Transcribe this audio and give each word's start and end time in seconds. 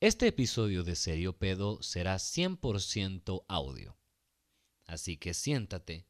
Este 0.00 0.26
episodio 0.26 0.84
de 0.84 0.94
Serio 0.94 1.38
Pedo 1.38 1.82
será 1.82 2.16
100% 2.16 3.46
audio. 3.48 3.96
Así 4.84 5.16
que 5.16 5.32
siéntate, 5.32 6.06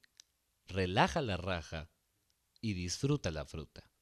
relaja 0.67 1.23
la 1.23 1.37
raja 1.37 1.89
y 2.61 2.75
disfruta 2.75 3.31
la 3.31 3.45
fruta. 3.45 3.93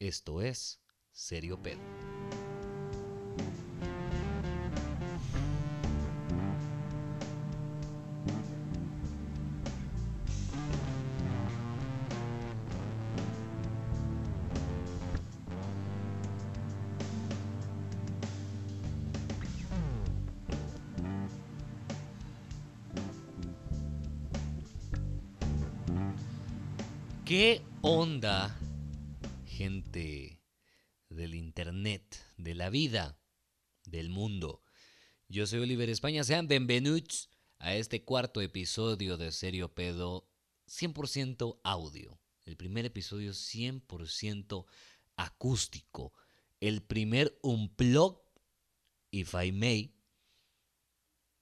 Esto 0.00 0.42
es 0.42 0.82
Serio 1.12 1.62
Pedo. 1.62 2.21
¿Qué 27.34 27.62
onda, 27.80 28.54
gente 29.46 30.38
del 31.08 31.34
internet, 31.34 32.22
de 32.36 32.54
la 32.54 32.68
vida, 32.68 33.18
del 33.86 34.10
mundo? 34.10 34.62
Yo 35.28 35.46
soy 35.46 35.60
Oliver 35.60 35.88
España, 35.88 36.24
sean 36.24 36.46
bienvenidos 36.46 37.30
a 37.58 37.74
este 37.74 38.04
cuarto 38.04 38.42
episodio 38.42 39.16
de 39.16 39.32
Serio 39.32 39.72
Pedo 39.74 40.28
100% 40.68 41.58
audio. 41.64 42.20
El 42.44 42.58
primer 42.58 42.84
episodio 42.84 43.30
100% 43.30 44.66
acústico. 45.16 46.12
El 46.60 46.82
primer 46.82 47.38
unplug, 47.42 48.20
if 49.10 49.32
I 49.42 49.52
may, 49.52 49.96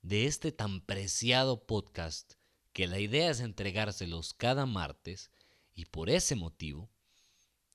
de 0.03 0.27
este 0.27 0.53
tan 0.53 0.83
preciado 0.83 1.67
podcast 1.67 2.35
que 2.73 2.87
la 2.87 3.01
idea 3.01 3.29
es 3.29 3.41
entregárselos 3.41 4.35
cada 4.35 4.67
martes 4.67 5.33
y 5.81 5.87
por 5.87 6.11
ese 6.11 6.37
motivo, 6.37 6.91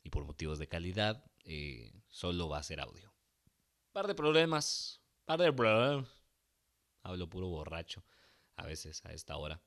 y 0.03 0.11
por 0.11 0.25
motivos 0.25 0.59
de 0.59 0.67
calidad, 0.67 1.25
eh, 1.43 1.91
solo 2.07 2.47
va 2.47 2.59
a 2.59 2.63
ser 2.63 2.79
audio. 2.79 3.11
Par 3.93 4.05
de 4.05 4.13
problemas, 4.13 5.01
par 5.25 5.39
de 5.39 5.51
problemas. 5.51 6.07
Hablo 7.01 7.27
puro 7.27 7.47
borracho 7.47 8.05
a 8.57 8.67
veces 8.67 9.03
a 9.05 9.11
esta 9.11 9.37
hora. 9.37 9.59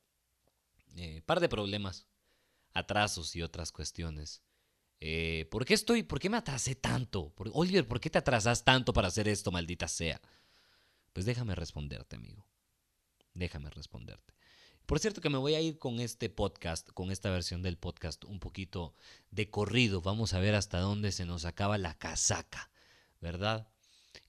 Eh, 0.94 1.20
par 1.26 1.40
de 1.40 1.48
problemas, 1.48 2.06
atrasos 2.74 3.34
y 3.34 3.42
otras 3.42 3.72
cuestiones. 3.72 4.40
Eh, 5.00 5.48
¿Por 5.50 5.64
qué 5.64 5.74
estoy, 5.74 6.04
por 6.04 6.20
qué 6.20 6.30
me 6.30 6.36
atrasé 6.36 6.76
tanto? 6.76 7.34
Oliver, 7.54 7.88
¿por 7.88 7.98
qué 7.98 8.08
te 8.08 8.18
atrasas 8.18 8.64
tanto 8.64 8.92
para 8.92 9.08
hacer 9.08 9.26
esto, 9.26 9.50
maldita 9.50 9.88
sea? 9.88 10.20
Pues 11.12 11.26
déjame 11.26 11.56
responderte, 11.56 12.14
amigo. 12.14 12.46
Déjame 13.34 13.68
responderte. 13.70 14.37
Por 14.88 15.00
cierto 15.00 15.20
que 15.20 15.28
me 15.28 15.36
voy 15.36 15.54
a 15.54 15.60
ir 15.60 15.78
con 15.78 16.00
este 16.00 16.30
podcast, 16.30 16.88
con 16.92 17.10
esta 17.10 17.28
versión 17.28 17.60
del 17.60 17.76
podcast 17.76 18.24
un 18.24 18.40
poquito 18.40 18.94
de 19.30 19.50
corrido. 19.50 20.00
Vamos 20.00 20.32
a 20.32 20.40
ver 20.40 20.54
hasta 20.54 20.78
dónde 20.78 21.12
se 21.12 21.26
nos 21.26 21.44
acaba 21.44 21.76
la 21.76 21.92
casaca, 21.98 22.70
¿verdad? 23.20 23.68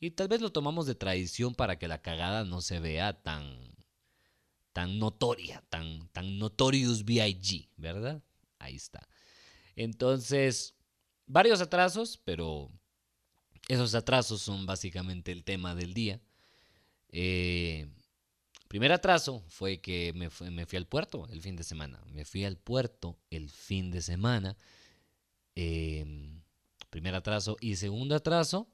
Y 0.02 0.12
tal 0.12 0.28
vez 0.28 0.42
lo 0.42 0.52
tomamos 0.52 0.86
de 0.86 0.96
tradición 0.96 1.56
para 1.56 1.80
que 1.80 1.88
la 1.88 2.02
cagada 2.02 2.44
no 2.44 2.60
se 2.60 2.82
vea 2.82 3.24
tan 3.24 3.74
tan 4.74 5.00
notoria, 5.00 5.64
tan 5.70 6.10
tan 6.10 6.38
notorious 6.38 7.06
VIG, 7.06 7.70
¿verdad? 7.78 8.22
Ahí 8.58 8.76
está. 8.76 9.08
Entonces, 9.78 10.76
varios 11.26 11.62
atrasos, 11.62 12.20
pero 12.26 12.70
esos 13.70 13.96
atrasos 13.96 14.42
son 14.42 14.66
básicamente 14.66 15.32
el 15.32 15.46
tema 15.46 15.74
del 15.74 15.94
día. 15.94 16.20
Eh, 17.14 17.88
Primer 18.70 18.92
atraso 18.92 19.44
fue 19.48 19.81
que 19.81 20.14
me, 20.14 20.30
fui 20.30 20.78
al 20.78 20.86
puerto 20.86 21.28
el 21.31 21.42
fin 21.42 21.56
de 21.56 21.64
semana. 21.64 22.00
Me 22.06 22.23
fui 22.23 22.45
al 22.45 22.56
puerto 22.56 23.17
el 23.31 23.50
fin 23.50 23.90
de 23.90 24.00
semana. 24.03 24.57
Em, 25.56 26.44
primer 26.91 27.16
atraso. 27.16 27.57
Y 27.59 27.78
segundo 27.78 28.13
atraso, 28.13 28.69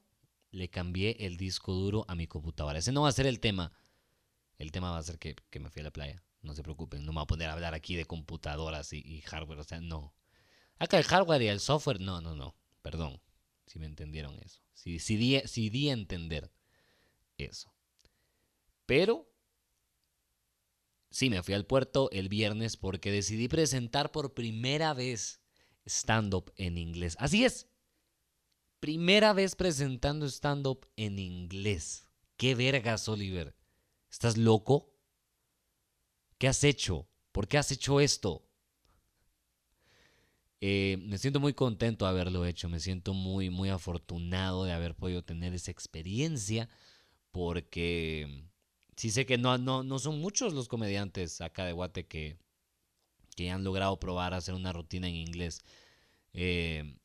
le 0.50 0.68
cambié 0.68 1.16
el 1.20 1.38
disco 1.38 1.72
duro 1.72 2.04
a 2.08 2.14
mi 2.14 2.26
computadora. 2.26 2.78
Ese 2.78 2.92
no 2.92 3.02
va 3.02 3.08
a 3.08 3.12
ser 3.12 3.26
el 3.26 3.40
tema. 3.40 3.72
El 4.58 4.70
tema 4.70 4.90
va 4.90 4.98
a 4.98 5.02
ser 5.02 5.18
que, 5.18 5.34
me 5.58 5.70
fui 5.70 5.80
a 5.80 5.84
la 5.84 5.90
playa. 5.90 6.22
No 6.42 6.54
se 6.54 6.62
preocupen, 6.62 7.06
no 7.06 7.12
me 7.12 7.16
voy 7.16 7.24
a 7.24 7.26
poner 7.26 7.48
a 7.48 7.54
hablar 7.54 7.72
aquí 7.72 7.96
de 7.96 8.04
computadoras 8.04 8.92
y, 8.92 9.22
hardware. 9.22 9.60
O 9.60 9.64
sea, 9.64 9.80
no. 9.80 10.14
Acá 10.78 10.98
el 10.98 11.04
hardware 11.04 11.40
y 11.40 11.48
el 11.48 11.58
software, 11.58 12.02
no, 12.02 12.20
no, 12.20 12.36
no. 12.36 12.54
Perdón, 12.82 13.18
si 13.64 13.78
me 13.78 13.86
entendieron 13.86 14.38
eso. 14.44 14.60
Si, 14.74 14.98
si, 14.98 15.16
di, 15.16 15.88
a 15.88 15.92
entender 15.94 16.52
eso. 17.38 17.72
Pero 18.84 19.26
Sí, 21.16 21.30
me 21.30 21.42
fui 21.42 21.54
al 21.54 21.64
puerto 21.64 22.10
el 22.12 22.28
viernes 22.28 22.76
porque 22.76 23.10
decidí 23.10 23.48
presentar 23.48 24.12
por 24.12 24.34
primera 24.34 24.92
vez 24.92 25.40
stand-up 25.86 26.52
en 26.56 26.76
inglés. 26.76 27.16
Así 27.18 27.42
es. 27.42 27.70
Primera 28.80 29.32
vez 29.32 29.56
presentando 29.56 30.26
stand-up 30.26 30.86
en 30.94 31.18
inglés. 31.18 32.06
¿Qué 32.36 32.54
vergas, 32.54 33.08
Oliver? 33.08 33.56
¿Estás 34.10 34.36
loco? 34.36 34.92
¿Qué 36.36 36.48
has 36.48 36.62
hecho? 36.64 37.08
¿Por 37.32 37.48
qué 37.48 37.56
has 37.56 37.72
hecho 37.72 37.98
esto? 38.00 38.46
Eh, 40.60 40.98
me 41.00 41.16
siento 41.16 41.40
muy 41.40 41.54
contento 41.54 42.04
de 42.04 42.10
haberlo 42.10 42.44
hecho. 42.44 42.68
Me 42.68 42.78
siento 42.78 43.14
muy, 43.14 43.48
muy 43.48 43.70
afortunado 43.70 44.64
de 44.64 44.72
haber 44.72 44.94
podido 44.94 45.24
tener 45.24 45.54
esa 45.54 45.70
experiencia 45.70 46.68
porque 47.30 48.50
sí 48.96 49.10
sé 49.10 49.26
que 49.26 49.38
no, 49.38 49.58
no, 49.58 49.82
no 49.82 49.98
son 49.98 50.20
muchos 50.20 50.54
los 50.54 50.68
comediantes 50.68 51.40
acá 51.40 51.64
de 51.64 51.72
Guate 51.72 52.06
que, 52.06 52.36
que 53.36 53.50
han 53.50 53.62
logrado 53.62 54.00
probar 54.00 54.34
hacer 54.34 54.54
una 54.54 54.72
rutina 54.72 55.08
en 55.08 55.14
inglés. 55.14 55.62
Eh, 56.32 56.96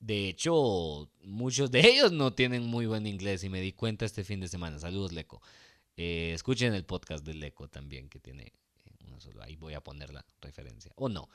de 0.00 0.28
hecho, 0.28 1.10
muchos 1.22 1.70
de 1.70 1.80
ellos 1.88 2.12
no 2.12 2.32
tienen 2.32 2.64
muy 2.64 2.86
buen 2.86 3.06
inglés 3.06 3.44
y 3.44 3.48
me 3.48 3.60
di 3.60 3.72
cuenta 3.72 4.04
este 4.06 4.24
fin 4.24 4.40
de 4.40 4.48
semana. 4.48 4.78
Saludos, 4.78 5.12
Leco. 5.12 5.42
Eh, 5.96 6.32
escuchen 6.34 6.74
el 6.74 6.84
podcast 6.84 7.24
de 7.24 7.34
Leco 7.34 7.68
también, 7.68 8.08
que 8.08 8.18
tiene 8.18 8.44
eh, 8.84 8.90
una 9.06 9.20
solo. 9.20 9.42
Ahí 9.42 9.56
voy 9.56 9.74
a 9.74 9.82
poner 9.82 10.12
la 10.12 10.24
referencia. 10.40 10.92
O 10.96 11.08
no. 11.08 11.28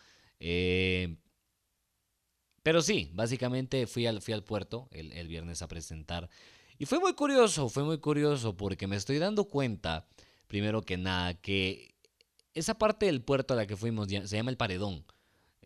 pero 2.64 2.82
sí, 2.82 3.12
básicamente 3.14 3.86
fui 3.88 4.08
al, 4.08 4.22
fui 4.22 4.34
al 4.34 4.44
puerto 4.44 4.88
el, 4.92 5.12
el 5.12 5.28
viernes 5.28 5.62
a 5.62 5.68
presentar 5.68 6.30
y 6.78 6.86
fue 6.86 7.00
muy 7.00 7.14
curioso, 7.14 7.70
fue 7.70 7.84
muy 7.84 8.00
curioso 8.00 8.56
porque 8.56 8.88
me 8.88 8.96
estoy 8.96 9.18
dando 9.18 9.46
cuenta, 9.46 10.08
primero 10.48 10.82
que 10.82 10.98
nada, 10.98 11.34
que 11.36 11.94
esa 12.54 12.78
parte 12.78 13.06
del 13.06 13.22
puerto 13.22 13.54
a 13.54 13.58
la 13.58 13.68
que 13.68 13.78
fuimos 13.78 14.08
se 14.08 14.36
llama 14.36 14.52
el 14.52 14.58
paredón. 14.58 15.06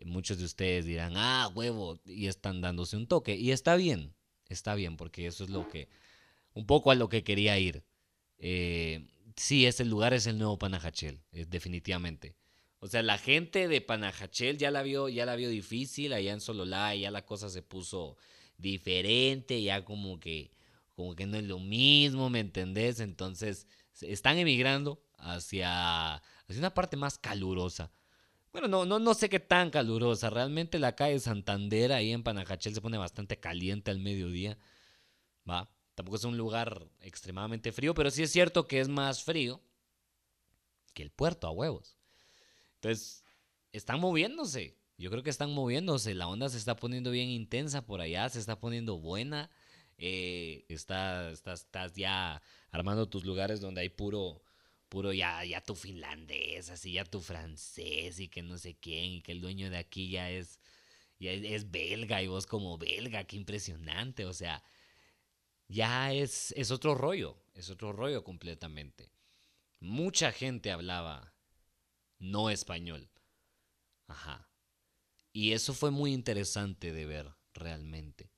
Muchos 0.04 0.38
de 0.38 0.44
ustedes 0.44 0.84
dirán, 0.84 1.14
ah, 1.16 1.50
huevo, 1.54 1.98
y 2.04 2.28
están 2.28 2.60
dándose 2.60 2.96
un 2.96 3.08
toque. 3.08 3.34
Y 3.34 3.50
está 3.50 3.74
bien, 3.74 4.14
está 4.48 4.74
bien, 4.74 4.96
porque 4.96 5.26
eso 5.26 5.42
es 5.42 5.50
lo 5.50 5.68
que, 5.68 5.88
un 6.54 6.66
poco 6.66 6.90
a 6.90 6.94
lo 6.94 7.08
que 7.08 7.24
quería 7.24 7.58
ir. 7.58 7.82
Eh, 8.38 9.08
sí, 9.36 9.66
ese 9.66 9.84
lugar 9.84 10.14
es 10.14 10.26
el 10.26 10.38
nuevo 10.38 10.58
Panajachel, 10.58 11.20
definitivamente. 11.32 12.36
O 12.80 12.86
sea, 12.86 13.02
la 13.02 13.18
gente 13.18 13.66
de 13.66 13.80
Panajachel 13.80 14.56
ya 14.56 14.70
la 14.70 14.82
vio, 14.82 15.08
ya 15.08 15.26
la 15.26 15.34
vio 15.34 15.48
difícil, 15.48 16.12
allá 16.12 16.32
en 16.32 16.40
Sololá 16.40 16.94
ya 16.94 17.10
la 17.10 17.26
cosa 17.26 17.50
se 17.50 17.62
puso 17.62 18.16
diferente, 18.56 19.60
ya 19.60 19.84
como 19.84 20.20
que 20.20 20.52
como 20.98 21.14
que 21.14 21.26
no 21.26 21.36
es 21.36 21.44
lo 21.44 21.60
mismo, 21.60 22.28
¿me 22.28 22.40
entendés? 22.40 22.98
Entonces 22.98 23.68
están 24.00 24.36
emigrando 24.36 25.00
hacia, 25.16 26.16
hacia 26.16 26.58
una 26.58 26.74
parte 26.74 26.96
más 26.96 27.18
calurosa. 27.18 27.92
Bueno, 28.50 28.66
no, 28.66 28.84
no, 28.84 28.98
no 28.98 29.14
sé 29.14 29.28
qué 29.28 29.38
tan 29.38 29.70
calurosa. 29.70 30.28
Realmente 30.28 30.80
la 30.80 30.96
calle 30.96 31.20
Santander, 31.20 31.92
ahí 31.92 32.10
en 32.10 32.24
Panajachel, 32.24 32.74
se 32.74 32.80
pone 32.80 32.98
bastante 32.98 33.38
caliente 33.38 33.92
al 33.92 34.00
mediodía. 34.00 34.58
Va. 35.48 35.70
Tampoco 35.94 36.16
es 36.16 36.24
un 36.24 36.36
lugar 36.36 36.88
extremadamente 37.00 37.70
frío, 37.70 37.94
pero 37.94 38.10
sí 38.10 38.24
es 38.24 38.32
cierto 38.32 38.66
que 38.66 38.80
es 38.80 38.88
más 38.88 39.22
frío 39.22 39.62
que 40.94 41.04
el 41.04 41.12
puerto 41.12 41.46
a 41.46 41.52
huevos. 41.52 41.96
Entonces, 42.74 43.22
están 43.70 44.00
moviéndose. 44.00 44.76
Yo 44.96 45.10
creo 45.10 45.22
que 45.22 45.30
están 45.30 45.54
moviéndose. 45.54 46.16
La 46.16 46.26
onda 46.26 46.48
se 46.48 46.58
está 46.58 46.74
poniendo 46.74 47.12
bien 47.12 47.28
intensa 47.28 47.86
por 47.86 48.00
allá, 48.00 48.28
se 48.30 48.40
está 48.40 48.58
poniendo 48.58 48.98
buena. 48.98 49.48
Eh, 49.98 50.64
estás, 50.68 51.42
estás, 51.44 51.94
ya 51.94 52.40
armando 52.70 53.08
tus 53.08 53.24
lugares 53.24 53.60
donde 53.60 53.80
hay 53.80 53.88
puro, 53.88 54.42
puro 54.88 55.12
ya, 55.12 55.44
ya 55.44 55.60
tu 55.60 55.74
finlandés, 55.74 56.70
así 56.70 56.92
ya 56.92 57.04
tu 57.04 57.20
francés 57.20 58.20
y 58.20 58.28
que 58.28 58.42
no 58.42 58.58
sé 58.58 58.76
quién, 58.76 59.12
y 59.12 59.22
que 59.22 59.32
el 59.32 59.40
dueño 59.40 59.70
de 59.70 59.78
aquí 59.78 60.10
ya 60.10 60.30
es, 60.30 60.60
ya 61.18 61.32
es, 61.32 61.70
belga 61.70 62.22
y 62.22 62.28
vos 62.28 62.46
como 62.46 62.78
belga, 62.78 63.24
qué 63.24 63.36
impresionante, 63.36 64.24
o 64.24 64.32
sea, 64.32 64.62
ya 65.68 66.12
es, 66.14 66.52
es 66.56 66.70
otro 66.70 66.94
rollo, 66.94 67.36
es 67.54 67.70
otro 67.70 67.92
rollo 67.92 68.24
completamente. 68.24 69.10
Mucha 69.80 70.32
gente 70.32 70.70
hablaba 70.70 71.34
no 72.18 72.50
español. 72.50 73.10
Ajá. 74.06 74.48
Y 75.32 75.52
eso 75.52 75.74
fue 75.74 75.90
muy 75.90 76.12
interesante 76.12 76.92
de 76.92 77.06
ver 77.06 77.34
realmente. 77.52 78.30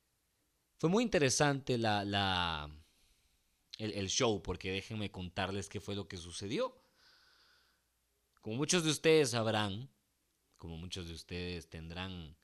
Fue 0.80 0.88
muy 0.88 1.04
interesante 1.04 1.76
la, 1.76 2.06
la, 2.06 2.70
el, 3.76 4.08
show, 4.08 4.42
porque 4.42 4.72
déjenme 4.72 5.10
contarles 5.10 5.68
qué 5.68 5.78
fue 5.78 5.94
lo 5.94 6.08
que 6.08 6.16
sucedió. 6.16 6.74
Como 8.40 8.56
muchos 8.56 8.82
de 8.82 8.90
ustedes 8.90 9.32
sabrán, 9.32 9.90
como 10.56 10.78
muchos 10.78 11.06
de 11.06 11.12
ustedes 11.12 11.68
tendrán 11.68 12.34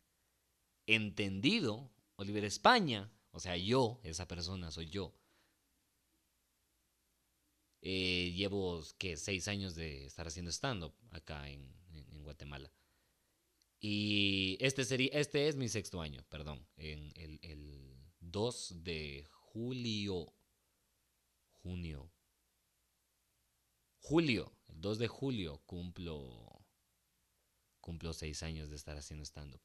entendido, 0.85 1.91
Oliver 2.17 2.45
España, 2.45 3.11
o 3.31 3.41
sea, 3.41 3.57
yo, 3.57 4.01
esa 4.05 4.29
persona 4.29 4.71
soy 4.71 4.91
yo. 4.91 5.15
Eh, 7.81 8.35
llevo, 8.37 8.83
¿qué? 8.99 9.17
Seis 9.17 9.49
años 9.49 9.75
de 9.75 10.05
estar 10.05 10.27
haciendo 10.27 10.53
stand-up 10.53 10.93
acá 11.11 11.49
en, 11.49 11.75
Guatemala. 12.23 12.71
Y 13.81 14.59
este, 14.61 14.85
sería, 14.85 15.09
este 15.13 15.49
es 15.49 15.57
mi 15.57 15.71
sexto 15.71 16.03
año, 16.03 16.23
perdón. 16.29 16.67
En 16.77 17.15
el 17.41 17.96
2 18.31 18.85
de 18.85 19.27
julio 19.31 20.37
junio. 21.67 22.13
Julio, 23.99 24.53
el 24.69 24.81
2 24.81 24.99
de 24.99 25.09
julio 25.09 25.63
cumplo, 25.67 26.65
cumplo 27.81 28.13
seis 28.13 28.45
años 28.45 28.71
de 28.71 28.77
estar 28.77 28.97
haciendo 28.97 29.25
stand-up. 29.25 29.61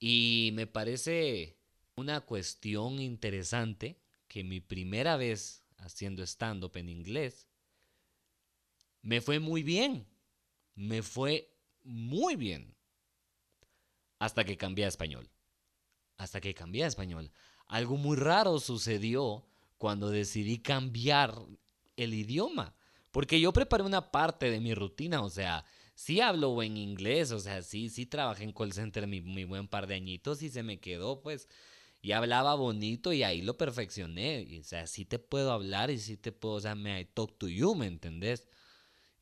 Y 0.00 0.50
me 0.54 0.66
parece 0.66 1.56
una 1.94 2.20
cuestión 2.22 3.00
interesante 3.00 4.00
que 4.26 4.42
mi 4.42 4.60
primera 4.60 5.16
vez 5.16 5.62
haciendo 5.78 6.24
stand-up 6.24 6.76
en 6.76 6.88
inglés 6.88 7.46
me 9.02 9.20
fue 9.20 9.38
muy 9.38 9.62
bien. 9.62 10.04
Me 10.74 11.02
fue 11.02 11.56
muy 11.84 12.34
bien. 12.34 12.76
Hasta 14.18 14.44
que 14.44 14.56
cambié 14.56 14.84
a 14.84 14.88
español. 14.88 15.30
Hasta 16.16 16.40
que 16.40 16.54
cambié 16.54 16.82
a 16.82 16.88
español. 16.88 17.30
Algo 17.66 17.96
muy 17.96 18.16
raro 18.16 18.58
sucedió 18.60 19.44
cuando 19.78 20.10
decidí 20.10 20.58
cambiar 20.58 21.34
el 21.96 22.14
idioma. 22.14 22.74
Porque 23.10 23.40
yo 23.40 23.52
preparé 23.52 23.82
una 23.82 24.10
parte 24.10 24.50
de 24.50 24.60
mi 24.60 24.74
rutina, 24.74 25.22
o 25.22 25.30
sea, 25.30 25.64
sí 25.94 26.20
hablo 26.20 26.50
buen 26.50 26.76
inglés, 26.76 27.32
o 27.32 27.40
sea, 27.40 27.62
sí, 27.62 27.88
sí 27.88 28.04
trabajé 28.06 28.44
en 28.44 28.52
call 28.52 28.72
center 28.72 29.06
mi, 29.06 29.22
mi 29.22 29.44
buen 29.44 29.68
par 29.68 29.86
de 29.86 29.94
añitos 29.94 30.42
y 30.42 30.50
se 30.50 30.62
me 30.62 30.78
quedó, 30.80 31.22
pues, 31.22 31.48
y 32.02 32.12
hablaba 32.12 32.54
bonito 32.54 33.12
y 33.12 33.22
ahí 33.22 33.42
lo 33.42 33.56
perfeccioné. 33.56 34.58
O 34.60 34.64
sea, 34.64 34.86
sí 34.86 35.04
te 35.06 35.18
puedo 35.18 35.50
hablar 35.50 35.90
y 35.90 35.98
sí 35.98 36.16
te 36.16 36.30
puedo, 36.32 36.56
o 36.56 36.60
sea, 36.60 36.74
me 36.74 37.04
talk 37.06 37.38
to 37.38 37.48
you, 37.48 37.74
¿me 37.74 37.86
entendés? 37.86 38.46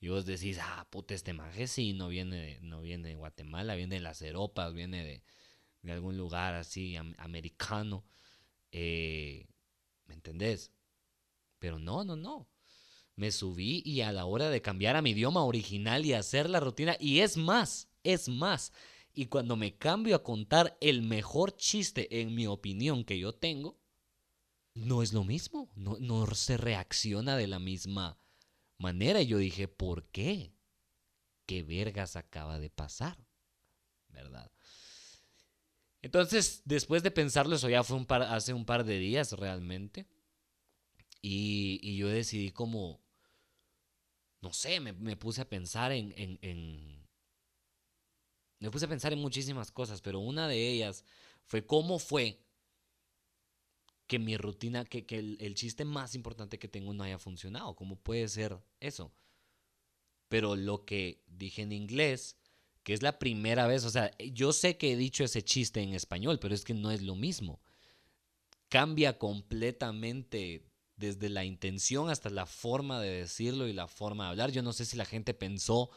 Y 0.00 0.08
vos 0.08 0.26
decís, 0.26 0.58
ah, 0.61 0.87
puta, 0.90 1.14
este 1.14 1.32
maje 1.32 1.67
sí, 1.67 1.93
no 1.94 2.08
viene 2.08 2.37
de, 2.37 2.61
no 2.61 2.82
viene 2.82 3.08
de 3.08 3.14
Guatemala, 3.14 3.75
viene 3.75 3.94
de 3.97 4.00
las 4.02 4.20
Europas, 4.23 4.75
viene 4.75 5.05
de, 5.05 5.23
de 5.82 5.93
algún 5.93 6.19
lugar 6.19 6.55
así 6.55 6.97
americano. 6.97 8.05
Eh, 8.76 9.47
¿Me 10.06 10.15
entendés? 10.15 10.73
Pero 11.61 11.79
no, 11.79 12.05
no, 12.05 12.17
no. 12.17 12.49
Me 13.15 13.31
subí 13.31 13.82
y 13.87 14.00
a 14.00 14.11
la 14.11 14.25
hora 14.25 14.50
de 14.50 14.61
cambiar 14.61 14.97
a 14.97 15.03
mi 15.03 15.11
idioma 15.11 15.44
original 15.44 16.05
y 16.05 16.12
hacer 16.12 16.50
la 16.50 16.59
rutina, 16.59 16.97
y 16.99 17.21
es 17.21 17.37
más, 17.37 17.88
es 18.03 18.29
más. 18.29 18.73
Y 19.15 19.26
cuando 19.26 19.55
me 19.55 19.76
cambio 19.76 20.17
a 20.17 20.25
contar 20.25 20.76
el 20.81 21.03
mejor 21.03 21.56
chiste, 21.56 22.21
en 22.21 22.35
mi 22.35 22.49
opinión, 22.49 23.05
que 23.05 23.17
yo 23.17 23.32
tengo, 23.32 23.79
no 24.75 25.05
es 25.05 25.12
lo 25.12 25.23
mismo. 25.23 25.71
No, 25.76 25.97
no 26.00 26.26
se 26.35 26.56
reacciona 26.56 27.37
de 27.37 27.47
la 27.47 27.61
misma 27.61 28.19
manera. 28.79 29.23
Y 29.23 29.26
yo 29.26 29.38
dije, 29.38 29.69
¿por 29.69 30.09
qué? 30.11 30.53
¿Qué 31.47 31.62
vergas 31.62 32.17
acaba 32.17 32.59
de 32.59 32.71
pasar? 32.71 33.25
¿Verdad? 34.09 34.50
Entonces, 36.05 36.61
después 36.67 37.03
de 37.03 37.11
pensarlo, 37.11 37.56
eso 37.56 37.71
ya 37.71 37.83
fue 37.83 37.97
un 37.97 38.05
par, 38.05 38.21
hace 38.25 38.53
un 38.53 38.67
par 38.67 38.85
de 38.85 38.99
días 38.99 39.33
realmente. 39.33 40.06
Y, 41.23 41.97
yo 41.97 42.09
decidí 42.09 42.51
como, 42.51 43.01
no 44.43 44.53
sé, 44.53 44.81
me, 44.81 45.17
puse 45.17 45.41
a 45.41 45.49
pensar 45.49 45.93
en, 45.93 46.12
en, 46.19 47.09
Me 48.61 48.71
puse 48.71 48.85
a 48.85 48.89
pensar 48.89 49.15
en 49.15 49.19
muchísimas 49.19 49.73
cosas, 49.73 50.03
pero 50.03 50.19
una 50.19 50.47
de 50.47 50.69
ellas 50.69 51.06
fue 51.47 51.65
cómo 51.65 51.99
fue 51.99 52.39
que 54.07 54.19
mi 54.19 54.37
rutina, 54.37 54.85
que, 54.85 55.07
que 55.07 55.17
el, 55.17 55.39
el 55.41 55.55
chiste 55.55 55.87
más 55.87 56.15
importante 56.15 56.59
que 56.59 56.69
tengo 56.69 56.93
no 56.93 57.05
haya 57.05 57.19
funcionado. 57.19 57.75
¿Cómo 57.77 57.97
puede 57.97 58.29
ser 58.29 58.59
eso? 58.79 59.11
Pero 60.29 60.55
lo 60.55 60.85
que 60.85 61.23
dije 61.27 61.62
en 61.62 61.73
inglés 61.73 62.37
que 62.85 62.93
es 62.93 63.03
la 63.03 63.19
primera 63.19 63.67
vez, 63.67 63.85
o 63.85 63.91
sea, 63.91 64.11
yo 64.19 64.53
sé 64.53 64.77
que 64.77 64.93
he 64.93 64.97
dicho 64.97 65.25
ese 65.25 65.43
chiste 65.43 65.81
en 65.81 65.95
español, 65.95 66.39
pero 66.39 66.55
es 66.55 66.65
que 66.65 66.75
no 66.75 66.91
es 66.91 67.03
lo 67.03 67.17
mismo. 67.17 67.61
Cambia 68.69 69.19
completamente 69.19 70.67
desde 70.97 71.31
la 71.31 71.45
intención 71.45 72.11
hasta 72.11 72.29
la 72.29 72.45
forma 72.45 73.01
de 73.01 73.11
decirlo 73.11 73.67
y 73.67 73.73
la 73.73 73.89
forma 73.89 74.25
de 74.25 74.31
hablar. 74.31 74.53
Yo 74.53 74.63
no 74.63 74.75
sé 74.75 74.85
si 74.85 74.99
la 74.99 75.07
gente 75.07 75.33
pensó 75.33 75.91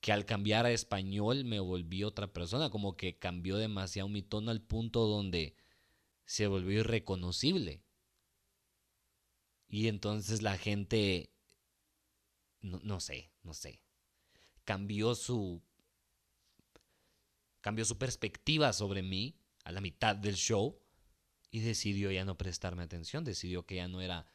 que 0.00 0.10
al 0.10 0.24
cambiar 0.24 0.64
a 0.64 0.72
español 0.72 1.44
me 1.44 1.60
volví 1.60 2.02
otra 2.02 2.32
persona, 2.32 2.70
como 2.70 2.96
que 2.96 3.18
cambió 3.18 3.58
demasiado 3.58 4.08
mi 4.08 4.22
tono 4.22 4.50
al 4.50 4.62
punto 4.62 5.06
donde 5.06 5.54
se 6.24 6.46
volvió 6.46 6.80
irreconocible. 6.80 7.82
Y 9.68 9.88
entonces 9.88 10.40
la 10.40 10.56
gente, 10.56 11.30
no, 12.62 12.80
no 12.82 13.00
sé, 13.00 13.30
no 13.42 13.52
sé, 13.52 13.82
cambió 14.64 15.14
su 15.14 15.62
cambió 17.60 17.84
su 17.84 17.98
perspectiva 17.98 18.72
sobre 18.72 19.02
mí 19.02 19.38
a 19.64 19.72
la 19.72 19.80
mitad 19.80 20.16
del 20.16 20.36
show 20.36 20.78
y 21.50 21.60
decidió 21.60 22.10
ya 22.10 22.24
no 22.24 22.36
prestarme 22.36 22.82
atención, 22.82 23.24
decidió 23.24 23.66
que 23.66 23.76
ya 23.76 23.88
no 23.88 24.00
era 24.00 24.26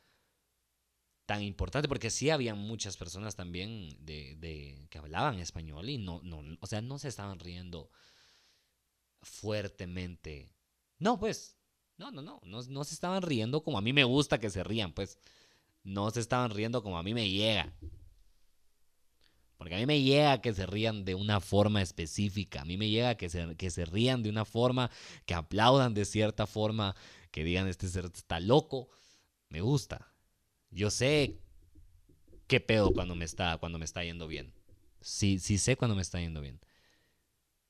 tan 1.26 1.42
importante, 1.42 1.88
porque 1.88 2.12
sí 2.12 2.30
había 2.30 2.54
muchas 2.54 2.98
personas 2.98 3.36
también 3.36 3.90
de, 4.00 4.88
que 4.90 4.98
hablaban 4.98 5.40
español 5.40 5.90
y 5.90 5.98
no, 5.98 6.22
no, 6.24 6.44
o 6.60 6.68
sea, 6.68 6.82
no 6.82 7.00
se 7.00 7.08
estaban 7.08 7.40
riendo 7.40 7.90
fuertemente. 9.22 10.54
No, 11.00 11.20
pues, 11.20 11.58
no, 11.98 12.12
no, 12.12 12.22
no, 12.22 12.40
no, 12.44 12.62
no 12.62 12.84
se 12.84 12.94
estaban 12.94 13.24
riendo 13.24 13.64
como 13.64 13.78
a 13.78 13.82
mí 13.82 13.92
me 13.92 14.04
gusta 14.04 14.40
que 14.40 14.52
se 14.52 14.64
rían, 14.64 14.94
pues, 14.94 15.18
no 15.84 16.12
se 16.12 16.20
estaban 16.20 16.52
riendo 16.52 16.84
como 16.84 16.98
a 16.98 17.04
mí 17.04 17.14
me 17.14 17.30
llega. 17.30 17.74
Porque 19.58 19.76
a 19.76 19.78
mí 19.78 19.86
me 19.86 20.02
llega 20.02 20.42
que 20.42 20.54
se 20.54 20.66
rían 20.66 21.06
de 21.06 21.16
una 21.16 21.40
forma 21.40 21.82
específica, 21.82 22.62
a 22.62 22.66
mí 22.66 22.78
me 22.78 22.90
llega 22.90 23.16
que 23.16 23.30
se, 23.30 23.56
que 23.56 23.70
se 23.70 23.86
rían 23.86 24.22
de 24.22 24.30
una 24.30 24.46
forma, 24.46 24.92
que 25.26 25.34
aplaudan 25.34 25.94
de 25.94 26.06
cierta 26.06 26.46
forma, 26.46 26.96
que 27.32 27.44
digan 27.44 27.68
este 27.68 27.88
ser 27.88 28.06
está 28.06 28.40
loco. 28.40 28.90
Me 29.50 29.62
gusta. 29.62 30.12
Yo 30.72 30.90
sé 30.90 31.40
qué 32.48 32.60
pedo 32.60 32.92
cuando 32.94 33.16
me 33.16 33.26
está, 33.26 33.58
cuando 33.58 33.80
me 33.80 33.86
está 33.86 34.04
yendo 34.04 34.28
bien. 34.28 34.54
Sí, 35.02 35.40
sí 35.40 35.58
sé 35.58 35.78
cuando 35.78 35.96
me 35.96 36.02
está 36.02 36.20
yendo 36.20 36.42
bien. 36.42 36.60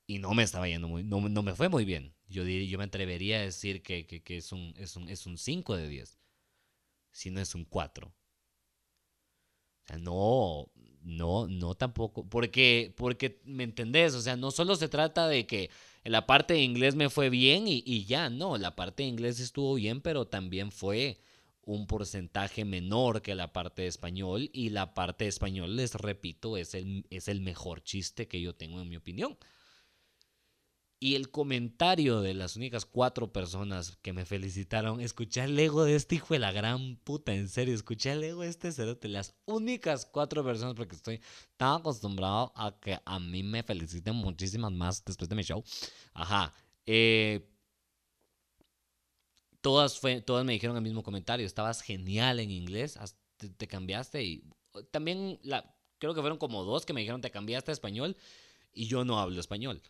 Y 0.06 0.18
no 0.18 0.34
me 0.34 0.42
estaba 0.42 0.68
yendo 0.68 0.88
muy, 0.88 1.02
no, 1.02 1.20
no 1.28 1.42
me 1.42 1.54
fue 1.54 1.68
muy 1.68 1.84
bien. 1.84 2.14
Yo, 2.28 2.44
yo 2.44 2.78
me 2.78 2.84
atrevería 2.84 3.38
a 3.38 3.42
decir 3.42 3.82
que, 3.82 4.06
que, 4.06 4.36
es, 4.36 4.52
un, 4.52 4.74
es, 4.76 4.96
un, 4.96 5.08
es 5.08 5.26
un 5.26 5.38
5 5.38 5.76
de 5.76 5.88
10. 5.88 6.18
Si 7.12 7.30
no 7.30 7.40
es 7.40 7.54
un 7.54 7.64
4. 7.64 8.08
O 8.08 8.12
sea, 9.86 9.98
no, 9.98 10.70
no, 11.06 11.46
no 11.46 11.74
tampoco, 11.76 12.28
porque, 12.28 12.92
porque, 12.96 13.40
¿me 13.44 13.62
entendés? 13.64 14.14
O 14.14 14.20
sea, 14.20 14.36
no 14.36 14.50
solo 14.50 14.74
se 14.74 14.88
trata 14.88 15.28
de 15.28 15.46
que 15.46 15.70
la 16.04 16.26
parte 16.26 16.54
de 16.54 16.62
inglés 16.62 16.96
me 16.96 17.10
fue 17.10 17.30
bien 17.30 17.68
y, 17.68 17.82
y 17.86 18.04
ya, 18.06 18.28
no, 18.28 18.58
la 18.58 18.74
parte 18.74 19.04
de 19.04 19.08
inglés 19.08 19.38
estuvo 19.38 19.74
bien, 19.74 20.00
pero 20.00 20.26
también 20.26 20.72
fue 20.72 21.20
un 21.62 21.86
porcentaje 21.86 22.64
menor 22.64 23.22
que 23.22 23.34
la 23.36 23.52
parte 23.52 23.82
de 23.82 23.88
español 23.88 24.50
y 24.52 24.70
la 24.70 24.94
parte 24.94 25.24
de 25.24 25.28
español, 25.28 25.76
les 25.76 25.94
repito, 25.94 26.56
es 26.56 26.74
el, 26.74 27.06
es 27.10 27.28
el 27.28 27.40
mejor 27.40 27.82
chiste 27.82 28.26
que 28.26 28.40
yo 28.40 28.54
tengo 28.54 28.80
en 28.80 28.88
mi 28.88 28.96
opinión. 28.96 29.38
Y 30.98 31.14
el 31.14 31.30
comentario 31.30 32.22
de 32.22 32.32
las 32.32 32.56
únicas 32.56 32.86
cuatro 32.86 33.30
personas 33.30 33.98
que 34.00 34.14
me 34.14 34.24
felicitaron, 34.24 35.00
escuché 35.02 35.44
el 35.44 35.58
ego 35.58 35.84
de 35.84 35.94
este 35.94 36.14
hijo 36.14 36.32
de 36.32 36.40
la 36.40 36.52
gran 36.52 36.96
puta, 36.96 37.34
en 37.34 37.48
serio, 37.50 37.74
escuché 37.74 38.12
el 38.12 38.24
ego 38.24 38.42
de 38.42 38.48
este 38.48 38.72
cerote, 38.72 39.08
las 39.08 39.34
únicas 39.44 40.06
cuatro 40.06 40.42
personas, 40.42 40.74
porque 40.74 40.96
estoy 40.96 41.20
tan 41.58 41.80
acostumbrado 41.80 42.50
a 42.56 42.78
que 42.80 42.98
a 43.04 43.18
mí 43.20 43.42
me 43.42 43.62
feliciten 43.62 44.14
muchísimas 44.16 44.72
más 44.72 45.04
después 45.04 45.28
de 45.28 45.36
mi 45.36 45.42
show. 45.42 45.62
Ajá. 46.14 46.54
Eh, 46.86 47.46
todas, 49.60 50.00
todas 50.24 50.44
me 50.46 50.54
dijeron 50.54 50.76
el 50.76 50.82
mismo 50.82 51.02
comentario, 51.02 51.44
estabas 51.44 51.82
genial 51.82 52.40
en 52.40 52.50
inglés, 52.50 52.98
te, 53.36 53.50
te 53.50 53.66
cambiaste 53.66 54.24
y 54.24 54.44
también 54.90 55.40
creo 55.98 56.14
que 56.14 56.20
fueron 56.20 56.38
como 56.38 56.64
dos 56.64 56.86
que 56.86 56.92
me 56.92 57.00
dijeron 57.00 57.20
te 57.20 57.30
cambiaste 57.30 57.70
a 57.70 57.74
español 57.74 58.16
y 58.72 58.86
yo 58.86 59.04
no 59.04 59.18
hablo 59.18 59.40
español. 59.40 59.82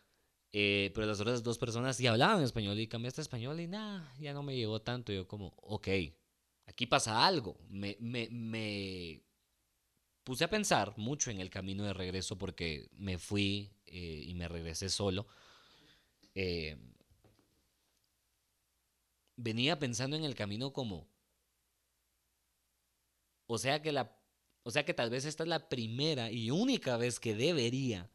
Eh, 0.59 0.91
pero 0.95 1.07
las 1.07 1.21
otras 1.21 1.43
dos 1.43 1.59
personas 1.59 1.99
sí 1.99 2.07
hablaban 2.07 2.43
español 2.43 2.81
y 2.81 2.87
cambiaste 2.87 3.21
a 3.21 3.25
español 3.29 3.61
y 3.61 3.67
nada, 3.67 4.11
ya 4.19 4.33
no 4.33 4.43
me 4.43 4.57
llegó 4.57 4.81
tanto. 4.81 5.13
Yo 5.13 5.29
como, 5.29 5.49
ok, 5.59 5.89
aquí 6.65 6.87
pasa 6.87 7.27
algo. 7.27 7.59
Me, 7.69 7.99
me, 8.01 8.27
me, 8.31 9.23
puse 10.25 10.45
a 10.45 10.49
pensar 10.49 10.95
mucho 10.97 11.31
en 11.31 11.41
el 11.41 11.51
camino 11.51 11.85
de 11.85 11.93
regreso 11.93 12.39
porque 12.39 12.89
me 12.93 13.19
fui 13.19 13.71
eh, 13.85 14.25
y 14.27 14.35
me 14.35 14.49
regresé 14.49 14.89
solo. 14.89 15.27
Eh, 16.35 16.79
venía 19.37 19.79
pensando 19.79 20.17
en 20.17 20.25
el 20.25 20.35
camino 20.35 20.73
como, 20.73 21.07
O 23.47 23.59
sea 23.59 23.83
que 23.83 23.93
la 23.93 24.17
o 24.63 24.71
sea 24.71 24.87
que 24.87 24.95
tal 24.95 25.11
vez 25.11 25.27
esta 25.27 25.43
es 25.43 25.51
la 25.51 25.69
primera 25.69 26.31
y 26.31 26.51
única 26.51 26.97
vez 26.97 27.21
que 27.21 27.35
debería 27.35 28.11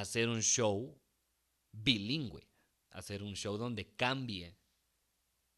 hacer 0.00 0.28
un 0.28 0.42
show 0.42 1.00
bilingüe, 1.72 2.46
hacer 2.90 3.22
un 3.22 3.34
show 3.34 3.56
donde 3.56 3.94
cambie, 3.94 4.54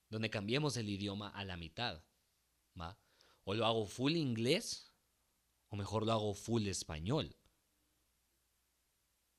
donde 0.09 0.31
cambiemos 0.31 0.77
el 0.77 0.89
idioma 0.89 1.31
a 1.31 1.45
la 1.45 1.57
mitad, 1.57 2.03
¿va? 2.81 2.97
O 3.45 3.55
lo 3.55 3.67
hago 3.67 3.85
full 3.85 4.15
inglés 4.15 4.93
o 5.71 5.77
mejor 5.77 6.07
lo 6.07 6.13
hago 6.13 6.35
full 6.35 6.67
español. 6.69 7.37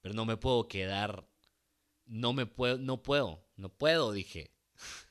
Pero 0.01 0.13
no 0.13 0.25
me 0.25 0.35
puedo 0.37 0.67
quedar 0.67 1.27
no 2.05 2.33
me 2.33 2.45
puedo 2.45 2.77
no 2.77 3.01
puedo, 3.01 3.45
no 3.55 3.69
puedo, 3.69 4.11
dije. 4.11 4.51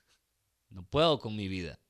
No 0.70 0.82
puedo 0.82 1.18
con 1.18 1.34
mi 1.34 1.48
vida. 1.48 1.80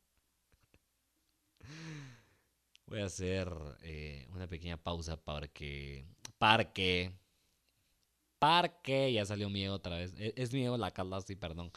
Voy 2.86 3.00
a 3.00 3.06
hacer 3.06 3.52
eh, 3.82 4.28
una 4.30 4.46
pequeña 4.46 4.76
pausa 4.76 5.16
para 5.16 5.48
que. 5.48 6.06
Parque. 6.38 7.12
Parque. 8.38 9.12
Ya 9.12 9.24
salió 9.24 9.48
miedo 9.50 9.74
otra 9.74 9.98
vez. 9.98 10.14
E, 10.18 10.34
es, 10.36 10.52
miedo 10.52 10.76
la 10.76 10.90
Carla, 10.90 11.20
sí, 11.20 11.36
perdón. 11.36 11.70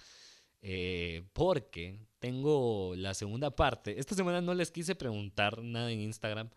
Eh, 0.61 1.23
porque 1.33 1.99
tengo 2.19 2.93
la 2.95 3.13
segunda 3.13 3.55
parte. 3.55 3.99
Esta 3.99 4.15
semana 4.15 4.41
no 4.41 4.53
les 4.53 4.71
quise 4.71 4.95
preguntar 4.95 5.61
nada 5.61 5.91
en 5.91 6.01
Instagram. 6.01 6.49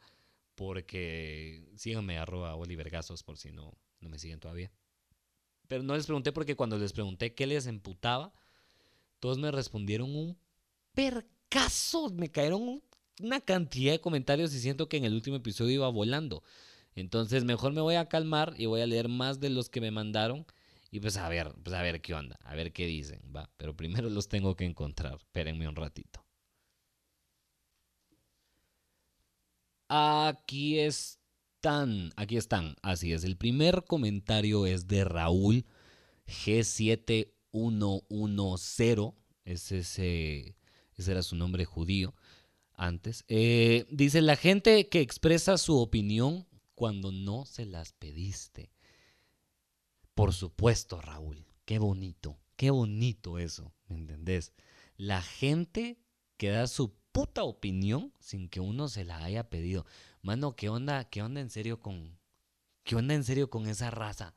Porque 0.54 1.66
síganme 1.76 2.18
arroba 2.18 2.54
Oliver 2.54 2.90
por 3.26 3.37
si 3.37 3.50
no, 3.50 3.75
no 4.00 4.08
me 4.08 4.18
siguen 4.18 4.38
todavía. 4.38 4.70
Pero 5.66 5.82
no 5.82 5.96
les 5.96 6.06
pregunté 6.06 6.30
porque 6.32 6.54
cuando 6.54 6.78
les 6.78 6.92
pregunté 6.92 7.34
qué 7.34 7.46
les 7.46 7.66
emputaba, 7.66 8.32
todos 9.18 9.38
me 9.38 9.50
respondieron 9.50 10.14
un 10.14 10.38
percazo. 10.94 12.11
Me 12.11 12.30
cayeron 12.30 12.62
un 12.62 12.82
una 13.20 13.40
cantidad 13.40 13.92
de 13.92 14.00
comentarios 14.00 14.54
y 14.54 14.61
siento 14.61 14.88
que 14.88 14.96
en 14.96 15.04
el 15.04 15.14
último 15.14 15.37
episodio 15.37 15.75
iba 15.75 15.88
volando. 15.88 16.42
Entonces 16.94 17.44
mejor 17.44 17.72
me 17.72 17.80
voy 17.80 17.96
a 17.96 18.08
calmar 18.08 18.54
y 18.56 18.66
voy 18.66 18.80
a 18.80 18.86
leer 18.86 19.08
más 19.08 19.40
de 19.40 19.50
los 19.50 19.68
que 19.68 19.80
me 19.80 19.90
mandaron. 19.90 20.46
Y 20.90 21.00
pues 21.00 21.16
a 21.16 21.28
ver, 21.28 21.52
pues 21.62 21.74
a 21.74 21.82
ver 21.82 22.00
qué 22.00 22.14
onda, 22.14 22.38
a 22.44 22.54
ver 22.54 22.72
qué 22.72 22.86
dicen, 22.86 23.20
va. 23.34 23.50
Pero 23.56 23.76
primero 23.76 24.08
los 24.10 24.28
tengo 24.28 24.54
que 24.56 24.64
encontrar. 24.64 25.16
Espérenme 25.16 25.68
un 25.68 25.74
ratito. 25.74 26.24
Aquí 29.88 30.78
están, 30.78 32.12
aquí 32.16 32.36
están. 32.36 32.76
Así 32.82 33.12
es, 33.12 33.24
el 33.24 33.36
primer 33.36 33.84
comentario 33.84 34.66
es 34.66 34.86
de 34.86 35.04
Raúl 35.04 35.66
G7110. 36.26 39.14
Ese, 39.44 39.78
ese, 39.78 40.56
ese 40.96 41.10
era 41.10 41.22
su 41.22 41.34
nombre 41.36 41.64
judío 41.64 42.14
antes. 42.72 43.24
Eh, 43.28 43.86
dice, 43.90 44.22
la 44.22 44.36
gente 44.36 44.88
que 44.88 45.00
expresa 45.00 45.58
su 45.58 45.78
opinión 45.78 46.46
cuando 46.75 47.12
no 47.12 47.45
se 47.45 47.66
las 47.66 47.93
pediste. 47.93 48.73
Por 50.14 50.33
supuesto, 50.33 51.00
Raúl, 51.00 51.47
qué 51.64 51.78
bonito, 51.78 52.38
qué 52.57 52.71
bonito 52.71 53.38
eso, 53.38 53.73
¿me 53.88 53.97
entendés? 53.97 54.52
La 54.97 55.23
gente 55.23 55.99
que 56.37 56.50
da 56.50 56.66
su 56.66 56.95
puta 57.12 57.45
opinión 57.45 58.12
sin 58.21 58.49
que 58.49 58.61
uno 58.61 58.88
se 58.88 59.04
la 59.04 59.25
haya 59.25 59.49
pedido. 59.49 59.87
Mano, 60.23 60.57
¿qué 60.57 60.69
onda? 60.69 61.04
¿Qué 61.04 61.23
onda 61.23 61.40
en 61.40 61.50
serio 61.50 61.81
con... 61.81 62.19
¿Qué 62.83 62.97
onda 62.97 63.14
en 63.14 63.25
serio 63.25 63.50
con 63.50 63.66
esa 63.66 63.90
raza? 63.90 64.35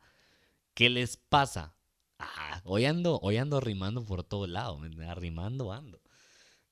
¿Qué 0.74 0.90
les 0.90 1.18
pasa? 1.18 1.76
Ah, 2.20 2.62
hoy 2.66 2.86
ando, 2.86 3.20
hoy 3.22 3.38
ando 3.38 3.60
rimando 3.60 4.04
por 4.06 4.24
todo 4.24 4.48
lado, 4.48 4.80
arrimando 5.08 5.72
ando. 5.72 6.02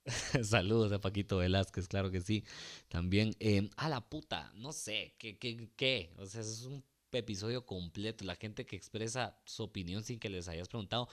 Saludos 0.44 0.92
a 0.92 1.02
Paquito 1.02 1.38
Velázquez, 1.38 1.88
claro 1.88 2.12
que 2.12 2.22
sí. 2.22 2.44
También, 2.90 3.36
eh, 3.40 3.70
a 3.78 3.90
la 3.90 4.02
puta, 4.02 4.52
no 4.56 4.72
sé, 4.72 5.16
¿qué, 5.18 5.38
qué, 5.38 5.70
qué? 5.76 6.14
O 6.18 6.26
sea, 6.26 6.42
es 6.42 6.64
un 6.64 6.84
episodio 7.12 7.66
completo. 7.66 8.26
La 8.26 8.36
gente 8.36 8.66
que 8.66 8.76
expresa 8.76 9.38
su 9.46 9.64
opinión 9.64 10.04
sin 10.04 10.20
que 10.20 10.30
les 10.30 10.48
hayas 10.48 10.68
preguntado. 10.68 11.10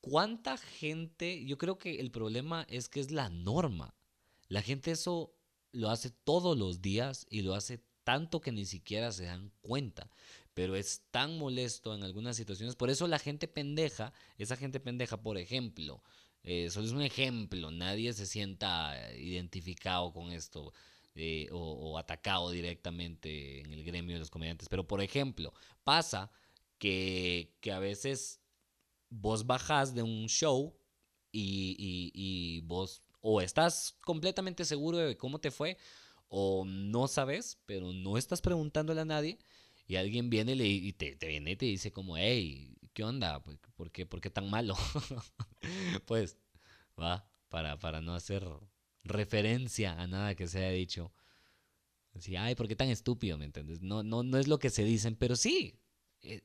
¿Cuánta 0.00 0.56
gente? 0.56 1.44
Yo 1.44 1.58
creo 1.58 1.78
que 1.78 2.00
el 2.00 2.10
problema 2.10 2.66
es 2.68 2.88
que 2.88 3.00
es 3.00 3.10
la 3.10 3.28
norma. 3.28 3.94
La 4.48 4.62
gente 4.62 4.90
eso 4.90 5.34
lo 5.72 5.90
hace 5.90 6.10
todos 6.10 6.56
los 6.56 6.80
días 6.80 7.26
y 7.30 7.42
lo 7.42 7.54
hace 7.54 7.82
tanto 8.04 8.40
que 8.40 8.52
ni 8.52 8.66
siquiera 8.66 9.10
se 9.12 9.24
dan 9.24 9.50
cuenta. 9.62 10.10
Pero 10.54 10.76
es 10.76 11.02
tan 11.10 11.38
molesto 11.38 11.94
en 11.94 12.02
algunas 12.02 12.36
situaciones. 12.36 12.76
Por 12.76 12.90
eso 12.90 13.08
la 13.08 13.18
gente 13.18 13.48
pendeja, 13.48 14.12
esa 14.38 14.56
gente 14.56 14.80
pendeja, 14.80 15.22
por 15.22 15.38
ejemplo, 15.38 16.02
eh, 16.46 16.66
es 16.66 16.76
un 16.76 17.02
ejemplo, 17.02 17.72
nadie 17.72 18.12
se 18.12 18.24
sienta 18.24 18.94
identificado 19.16 20.12
con 20.12 20.30
esto 20.30 20.72
eh, 21.16 21.48
o, 21.50 21.98
atacado 21.98 22.50
directamente 22.52 23.60
en 23.60 23.72
el 23.72 23.82
gremio 23.84 24.14
de 24.14 24.20
los 24.20 24.30
comediantes. 24.30 24.68
Pero, 24.68 24.86
por 24.86 25.00
ejemplo, 25.00 25.52
pasa 25.82 26.30
que, 26.78 27.52
a 27.72 27.80
veces 27.80 28.40
vos 29.10 29.44
bajás 29.46 29.94
de 29.94 30.02
un 30.02 30.28
show 30.28 30.78
y, 31.32 32.60
vos 32.64 33.02
o 33.20 33.40
estás 33.40 33.96
completamente 34.02 34.64
seguro 34.64 34.98
de 34.98 35.16
cómo 35.16 35.40
te 35.40 35.50
fue 35.50 35.78
o 36.28 36.64
no 36.64 37.08
sabes, 37.08 37.58
pero 37.66 37.92
no 37.92 38.18
estás 38.18 38.40
preguntándole 38.40 39.00
a 39.00 39.04
nadie 39.04 39.38
y 39.88 39.96
alguien 39.96 40.30
viene 40.30 40.54
y, 40.54 40.92
te, 40.92 41.16
te, 41.16 41.26
viene 41.26 41.52
y 41.52 41.56
te 41.56 41.66
dice 41.66 41.90
como, 41.90 42.16
hey, 42.16 42.76
¿qué 42.96 43.04
onda? 43.04 43.42
¿Por 43.74 43.90
qué, 43.90 44.06
por 44.06 44.22
qué 44.22 44.30
tan 44.30 44.48
malo? 44.48 44.74
pues, 46.06 46.38
va, 46.98 47.28
para, 47.50 47.78
para 47.78 48.00
no 48.00 48.14
hacer 48.14 48.42
referencia 49.04 50.00
a 50.00 50.06
nada 50.06 50.34
que 50.34 50.48
se 50.48 50.60
haya 50.60 50.70
dicho. 50.70 51.12
Así, 52.14 52.36
ay, 52.36 52.54
¿por 52.54 52.66
qué 52.66 52.74
tan 52.74 52.88
estúpido? 52.88 53.36
¿Me 53.36 53.44
entiendes? 53.44 53.82
No, 53.82 54.02
no, 54.02 54.22
no 54.22 54.38
es 54.38 54.48
lo 54.48 54.58
que 54.58 54.70
se 54.70 54.82
dicen, 54.82 55.14
pero 55.14 55.36
sí, 55.36 55.78
eh, 56.22 56.40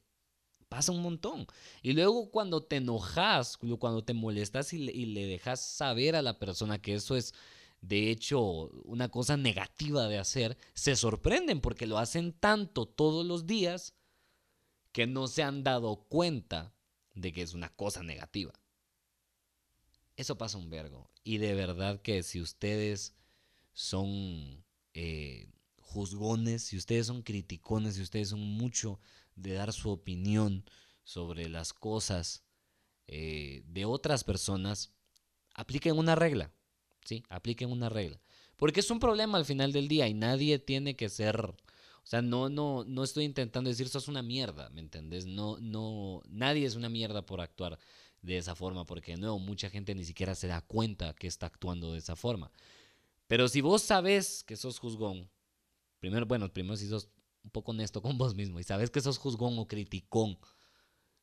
pasa 0.67 0.91
un 0.91 1.01
montón. 1.01 1.48
Y 1.81 1.93
luego 1.93 2.29
cuando 2.29 2.62
te 2.62 2.75
enojas, 2.75 3.58
cuando 3.79 4.03
te 4.03 4.13
molestas 4.13 4.74
y 4.74 4.79
le, 4.79 4.91
y 4.91 5.05
le 5.05 5.27
dejas 5.27 5.62
saber 5.62 6.17
a 6.17 6.22
la 6.22 6.38
persona 6.38 6.81
que 6.81 6.96
eso 6.96 7.15
es 7.15 7.34
de 7.79 8.12
hecho 8.12 8.41
una 8.84 9.08
cosa 9.08 9.38
negativa 9.38 10.10
de 10.10 10.17
hacer, 10.17 10.58
se 10.74 10.98
sorprenden 10.98 11.62
porque 11.62 11.88
lo 11.88 11.98
hacen 11.98 12.34
tanto 12.34 12.86
todos 12.86 13.25
los 13.25 13.48
días 13.48 13.96
que 14.91 15.07
no 15.07 15.27
se 15.27 15.43
han 15.43 15.63
dado 15.63 16.03
cuenta 16.07 16.74
de 17.15 17.31
que 17.31 17.41
es 17.41 17.53
una 17.53 17.69
cosa 17.69 18.03
negativa. 18.03 18.53
Eso 20.15 20.38
pasa 20.38 20.57
un 20.57 20.69
vergo. 20.69 21.10
Y 21.24 21.38
de 21.38 21.53
verdad 21.53 22.01
que 22.01 22.24
si 22.24 22.41
ustedes 22.41 23.15
son 23.74 24.63
eh, 24.93 25.50
juzgones, 25.77 26.63
si 26.63 26.77
ustedes 26.77 27.07
son 27.07 27.21
criticones, 27.21 27.95
si 27.95 28.01
ustedes 28.01 28.29
son 28.29 28.41
mucho 28.41 29.00
de 29.36 29.53
dar 29.53 29.74
su 29.74 29.89
opinión 29.89 30.65
sobre 31.03 31.50
las 31.50 31.74
cosas 31.74 32.43
eh, 33.07 33.63
de 33.65 33.86
otras 33.86 34.24
personas, 34.24 34.93
apliquen 35.53 35.98
una 35.98 36.15
regla. 36.15 36.51
¿Sí? 37.03 37.24
Apliquen 37.29 37.71
una 37.71 37.89
regla. 37.89 38.21
Porque 38.57 38.81
es 38.81 38.91
un 38.91 39.00
problema 39.00 39.39
al 39.39 39.45
final 39.45 39.71
del 39.71 39.88
día 39.88 40.07
y 40.07 40.13
nadie 40.13 40.60
tiene 40.60 40.95
que 40.95 41.10
ser 41.10 41.55
o 42.03 42.08
sea, 42.12 42.22
no, 42.22 42.50
no, 42.50 42.84
no 42.86 43.03
estoy 43.03 43.25
intentando 43.25 43.70
decir 43.70 43.88
sos 43.88 44.08
una 44.08 44.22
mierda, 44.22 44.70
¿me 44.70 44.81
entendés? 44.81 45.25
No, 45.25 45.58
no, 45.60 46.22
nadie 46.27 46.65
es 46.65 46.75
una 46.75 46.89
mierda 46.89 47.25
por 47.25 47.41
actuar 47.41 47.77
de 48.22 48.38
esa 48.38 48.55
forma, 48.55 48.86
porque 48.86 49.17
no, 49.17 49.39
mucha 49.39 49.70
gente 49.70 49.96
ni 49.96 50.03
siquiera 50.03 50.36
se 50.36 50.48
da 50.48 50.62
cuenta 50.62 51.13
que 51.13 51.27
está 51.27 51.46
actuando 51.46 51.91
de 51.91 52.00
esa 52.00 52.15
forma. 52.15 52.51
Pero 53.27 53.48
si 53.48 53.62
vos 53.62 53.81
sabes 53.81 54.43
que 54.43 54.58
sos 54.58 54.79
juzgón, 54.79 55.29
primero, 56.00 56.25
bueno, 56.25 56.51
primero 56.51 56.75
si 56.75 56.88
sos 56.88 57.10
un 57.43 57.51
poco 57.51 57.72
honesto 57.72 58.01
con 58.01 58.17
vos 58.17 58.36
mismo 58.36 58.60
y 58.60 58.63
sabes 58.63 58.89
que 58.89 59.01
sos 59.01 59.17
juzgón 59.17 59.58
o 59.60 59.67
criticón, 59.67 60.38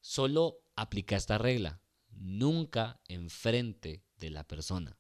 solo 0.01 0.63
aplica 0.77 1.17
esta 1.17 1.39
regla. 1.39 1.83
Nunca 2.11 3.01
enfrente 3.09 4.05
de 4.17 4.31
la 4.31 4.45
persona. 4.45 4.99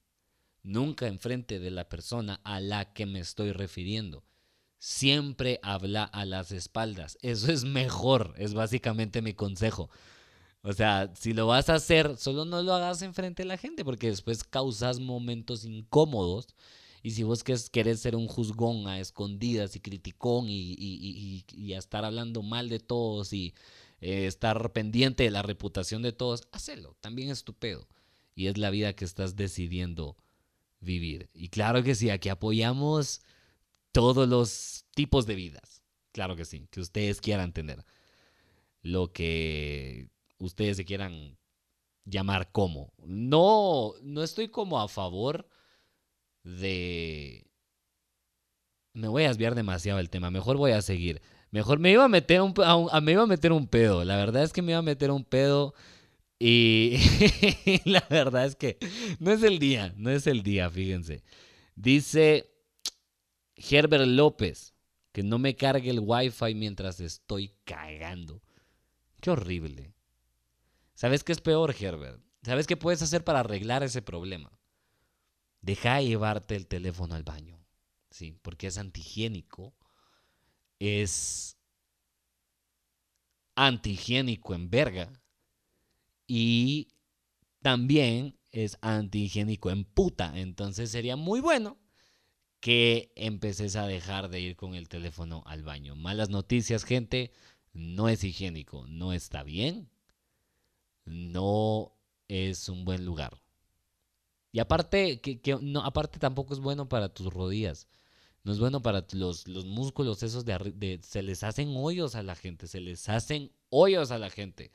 Nunca 0.62 1.06
enfrente 1.06 1.58
de 1.58 1.70
la 1.70 1.88
persona 1.88 2.40
a 2.44 2.60
la 2.60 2.92
que 2.92 3.06
me 3.06 3.20
estoy 3.20 3.52
refiriendo 3.52 4.24
siempre 4.78 5.60
habla 5.62 6.04
a 6.04 6.24
las 6.24 6.52
espaldas. 6.52 7.18
Eso 7.22 7.52
es 7.52 7.64
mejor, 7.64 8.34
es 8.38 8.54
básicamente 8.54 9.22
mi 9.22 9.34
consejo. 9.34 9.90
O 10.62 10.72
sea, 10.72 11.12
si 11.14 11.32
lo 11.32 11.46
vas 11.46 11.68
a 11.68 11.74
hacer, 11.74 12.16
solo 12.16 12.44
no 12.44 12.62
lo 12.62 12.74
hagas 12.74 13.02
enfrente 13.02 13.42
de 13.42 13.48
la 13.48 13.56
gente, 13.56 13.84
porque 13.84 14.08
después 14.08 14.44
causas 14.44 15.00
momentos 15.00 15.64
incómodos. 15.64 16.48
Y 17.02 17.12
si 17.12 17.22
vos 17.22 17.44
querés 17.44 18.00
ser 18.00 18.16
un 18.16 18.26
juzgón 18.26 18.88
a 18.88 18.98
escondidas 18.98 19.76
y 19.76 19.80
criticón 19.80 20.46
y, 20.48 21.72
a 21.74 21.78
estar 21.78 22.04
hablando 22.04 22.42
mal 22.42 22.68
de 22.68 22.80
todos 22.80 23.32
y 23.32 23.54
eh, 24.00 24.26
estar 24.26 24.72
pendiente 24.72 25.22
de 25.22 25.30
la 25.30 25.42
reputación 25.42 26.02
de 26.02 26.12
todos, 26.12 26.48
hacelo. 26.50 26.96
También 27.00 27.30
es 27.30 27.44
tu. 27.44 27.54
Y 28.34 28.48
es 28.48 28.58
la 28.58 28.70
vida 28.70 28.94
que 28.94 29.04
estás 29.04 29.36
decidiendo 29.36 30.16
vivir. 30.80 31.30
Y 31.34 31.48
claro 31.48 31.82
que 31.82 31.94
sí, 31.94 32.10
aquí 32.10 32.28
apoyamos 32.28 33.22
todos 33.98 34.28
los 34.28 34.84
tipos 34.94 35.26
de 35.26 35.34
vidas. 35.34 35.82
Claro 36.12 36.36
que 36.36 36.44
sí, 36.44 36.68
que 36.70 36.78
ustedes 36.78 37.20
quieran 37.20 37.52
tener. 37.52 37.84
Lo 38.80 39.12
que 39.12 40.08
ustedes 40.38 40.76
se 40.76 40.84
quieran 40.84 41.36
llamar 42.04 42.52
como. 42.52 42.92
No, 42.98 43.94
no 44.02 44.22
estoy 44.22 44.50
como 44.50 44.80
a 44.80 44.86
favor 44.86 45.48
de, 46.44 47.50
me 48.92 49.08
voy 49.08 49.24
a 49.24 49.28
desviar 49.30 49.56
demasiado 49.56 49.96
del 49.96 50.10
tema. 50.10 50.30
Mejor 50.30 50.56
voy 50.58 50.70
a 50.70 50.82
seguir. 50.82 51.20
Mejor 51.50 51.80
me 51.80 51.90
iba 51.90 52.04
a 52.04 52.08
meter 52.08 52.40
un, 52.40 52.54
me 53.02 53.12
iba 53.12 53.24
a 53.24 53.26
meter 53.26 53.50
un 53.50 53.66
pedo. 53.66 54.04
La 54.04 54.14
verdad 54.14 54.44
es 54.44 54.52
que 54.52 54.62
me 54.62 54.70
iba 54.70 54.78
a 54.78 54.82
meter 54.82 55.10
un 55.10 55.24
pedo. 55.24 55.74
Y 56.38 56.98
la 57.84 58.06
verdad 58.08 58.46
es 58.46 58.54
que 58.54 58.78
no 59.18 59.32
es 59.32 59.42
el 59.42 59.58
día, 59.58 59.92
no 59.96 60.10
es 60.10 60.28
el 60.28 60.44
día, 60.44 60.70
fíjense. 60.70 61.24
Dice 61.74 62.57
Herbert 63.58 64.06
López 64.06 64.74
que 65.12 65.22
no 65.22 65.38
me 65.38 65.56
cargue 65.56 65.90
el 65.90 66.00
wifi 66.00 66.54
mientras 66.54 67.00
estoy 67.00 67.54
cagando. 67.64 68.42
Qué 69.20 69.30
horrible. 69.30 69.94
¿Sabes 70.94 71.24
qué 71.24 71.32
es 71.32 71.40
peor, 71.40 71.74
Herbert? 71.78 72.22
¿Sabes 72.42 72.66
qué 72.66 72.76
puedes 72.76 73.02
hacer 73.02 73.24
para 73.24 73.40
arreglar 73.40 73.82
ese 73.82 74.02
problema? 74.02 74.58
Deja 75.60 75.96
de 75.96 76.06
llevarte 76.06 76.56
el 76.56 76.66
teléfono 76.66 77.14
al 77.14 77.24
baño. 77.24 77.58
Sí, 78.10 78.38
porque 78.42 78.68
es 78.68 78.78
antihigiénico. 78.78 79.74
Es 80.78 81.56
antihigiénico 83.56 84.54
en 84.54 84.70
verga. 84.70 85.12
Y 86.26 86.88
también 87.60 88.38
es 88.52 88.78
antihigiénico 88.82 89.70
en 89.70 89.84
puta. 89.84 90.38
Entonces 90.38 90.90
sería 90.90 91.16
muy 91.16 91.40
bueno 91.40 91.77
que 92.60 93.12
empeces 93.14 93.76
a 93.76 93.86
dejar 93.86 94.28
de 94.28 94.40
ir 94.40 94.56
con 94.56 94.74
el 94.74 94.88
teléfono 94.88 95.42
al 95.46 95.62
baño. 95.62 95.94
Malas 95.94 96.30
noticias, 96.30 96.84
gente. 96.84 97.32
No 97.72 98.08
es 98.08 98.24
higiénico. 98.24 98.86
No 98.88 99.12
está 99.12 99.42
bien. 99.42 99.88
No 101.04 101.94
es 102.26 102.68
un 102.68 102.84
buen 102.84 103.04
lugar. 103.04 103.40
Y 104.50 104.60
aparte, 104.60 105.20
que, 105.20 105.40
no, 105.60 105.80
aparte 105.82 106.18
tampoco 106.18 106.54
es 106.54 106.60
bueno 106.60 106.88
para 106.88 107.12
tus 107.12 107.32
rodillas. 107.32 107.86
No 108.42 108.52
es 108.52 108.58
bueno 108.58 108.82
para 108.82 109.06
los, 109.12 109.46
los 109.46 109.66
músculos 109.66 110.22
esos 110.22 110.44
de, 110.44 111.00
Se 111.02 111.22
les 111.22 111.42
hacen 111.44 111.74
hoyos 111.76 112.14
a 112.14 112.22
la 112.22 112.34
gente. 112.34 112.66
Se 112.66 112.80
les 112.80 113.08
hacen 113.08 113.52
hoyos 113.68 114.10
a 114.10 114.18
la 114.18 114.30
gente. 114.30 114.72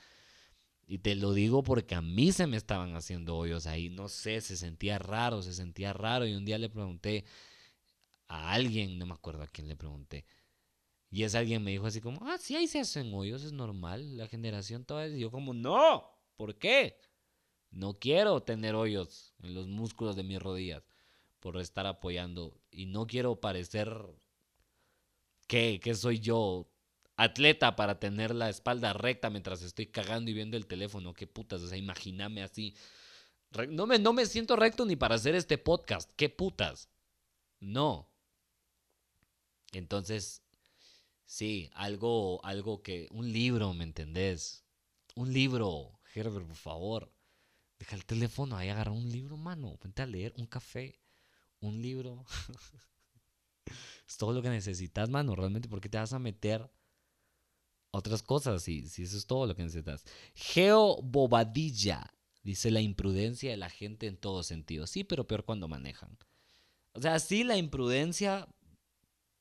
Y 0.86 1.00
te 1.00 1.16
lo 1.16 1.34
digo 1.34 1.64
porque 1.64 1.96
a 1.96 2.02
mí 2.02 2.32
se 2.32 2.48
me 2.48 2.58
estaban 2.58 2.96
haciendo 2.96 3.36
hoyos 3.36 3.68
ahí. 3.68 3.90
No 3.90 4.10
sé, 4.10 4.42
se 4.42 4.56
sentía 4.56 5.00
raro, 5.00 5.42
se 5.42 5.54
sentía 5.54 5.92
raro. 5.92 6.26
Y 6.28 6.36
un 6.36 6.46
día 6.46 6.58
le 6.58 6.70
pregunté 6.70 7.26
a 8.34 8.52
alguien, 8.52 8.98
no 8.98 9.06
me 9.06 9.14
acuerdo 9.14 9.44
a 9.44 9.48
quién 9.48 9.68
le 9.68 9.76
pregunté. 9.76 10.26
Y 11.12 11.24
ese 11.24 11.38
alguien 11.38 11.64
me 11.64 11.72
dijo 11.72 11.86
así 11.86 12.02
como, 12.02 12.26
ah, 12.26 12.38
sí, 12.40 12.56
ahí 12.56 12.68
se 12.68 12.80
hacen 12.80 13.14
hoyos, 13.14 13.44
es 13.44 13.54
normal. 13.54 14.18
La 14.18 14.28
generación 14.28 14.84
toda. 14.84 15.08
Y 15.08 15.20
yo 15.20 15.30
como, 15.30 15.54
no, 15.54 16.04
¿por 16.36 16.58
qué? 16.58 16.98
No 17.70 18.00
quiero 18.00 18.42
tener 18.42 18.74
hoyos 18.74 19.36
en 19.44 19.54
los 19.54 19.68
músculos 19.68 20.16
de 20.16 20.24
mis 20.24 20.42
rodillas 20.42 20.84
por 21.40 21.60
estar 21.60 21.86
apoyando. 21.86 22.60
Y 22.72 22.88
no 22.88 23.06
quiero 23.06 23.40
parecer 23.40 23.96
que, 25.48 25.80
que 25.80 25.94
soy 25.94 26.20
yo 26.20 26.68
atleta 27.16 27.76
para 27.76 28.00
tener 28.00 28.34
la 28.34 28.50
espalda 28.50 28.94
recta 28.94 29.30
mientras 29.30 29.62
estoy 29.62 29.88
cagando 29.88 30.32
y 30.32 30.34
viendo 30.34 30.58
el 30.58 30.66
teléfono. 30.66 31.14
Qué 31.14 31.28
putas, 31.28 31.62
o 31.62 31.68
sea, 31.68 31.78
imagíname 31.78 32.42
así. 32.42 32.76
No 33.70 33.86
me, 33.86 34.00
no 34.00 34.14
me 34.14 34.26
siento 34.26 34.56
recto 34.56 34.86
ni 34.86 34.96
para 34.96 35.14
hacer 35.14 35.36
este 35.36 35.60
podcast. 35.60 36.10
Qué 36.16 36.30
putas. 36.30 36.90
No. 37.60 38.13
Entonces, 39.80 40.44
sí, 41.26 41.70
algo, 41.74 42.44
algo 42.46 42.82
que, 42.82 43.08
un 43.12 43.32
libro, 43.32 43.74
¿me 43.74 43.84
entendés? 43.84 44.64
Un 45.16 45.34
libro, 45.34 46.00
Herbert, 46.14 46.48
por 46.48 46.56
favor. 46.56 47.14
Deja 47.80 47.96
el 47.96 48.06
teléfono 48.06 48.56
ahí, 48.56 48.70
agarra 48.70 48.92
un 48.92 49.12
libro, 49.12 49.38
mano. 49.38 49.78
Vente 49.82 50.02
a 50.02 50.06
leer 50.06 50.34
un 50.38 50.46
café, 50.46 51.00
un 51.60 51.82
libro. 51.82 52.26
es 54.08 54.18
todo 54.18 54.34
lo 54.34 54.42
que 54.42 54.50
necesitas, 54.50 55.10
mano, 55.10 55.36
realmente, 55.36 55.70
porque 55.70 55.90
te 55.90 55.98
vas 55.98 56.14
a 56.14 56.20
meter 56.20 56.70
otras 57.92 58.24
cosas 58.24 58.64
si, 58.64 58.88
si 58.88 59.04
eso 59.04 59.18
es 59.18 59.26
todo 59.26 59.46
lo 59.46 59.56
que 59.56 59.64
necesitas. 59.64 60.04
Geo 60.34 61.02
Bobadilla 61.02 62.14
dice 62.42 62.72
la 62.72 62.82
imprudencia 62.82 63.52
de 63.52 63.58
la 63.58 63.70
gente 63.70 64.08
en 64.08 64.18
todo 64.18 64.44
sentido. 64.44 64.88
Sí, 64.88 65.04
pero 65.04 65.28
peor 65.28 65.46
cuando 65.46 65.68
manejan. 65.68 66.18
O 66.94 67.02
sea, 67.02 67.20
sí 67.20 67.44
la 67.44 67.58
imprudencia, 67.58 68.48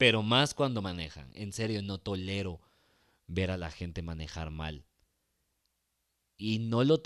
pero 0.03 0.25
más 0.25 0.53
cuando 0.53 0.83
manejan. 0.83 1.31
En 1.33 1.53
serio, 1.53 1.81
no 1.81 1.99
tolero 1.99 2.61
ver 3.29 3.53
a 3.53 3.57
la 3.57 3.71
gente 3.71 4.03
manejar 4.03 4.51
mal. 4.51 4.85
Y 6.37 6.59
no 6.59 6.83
lo 6.83 7.01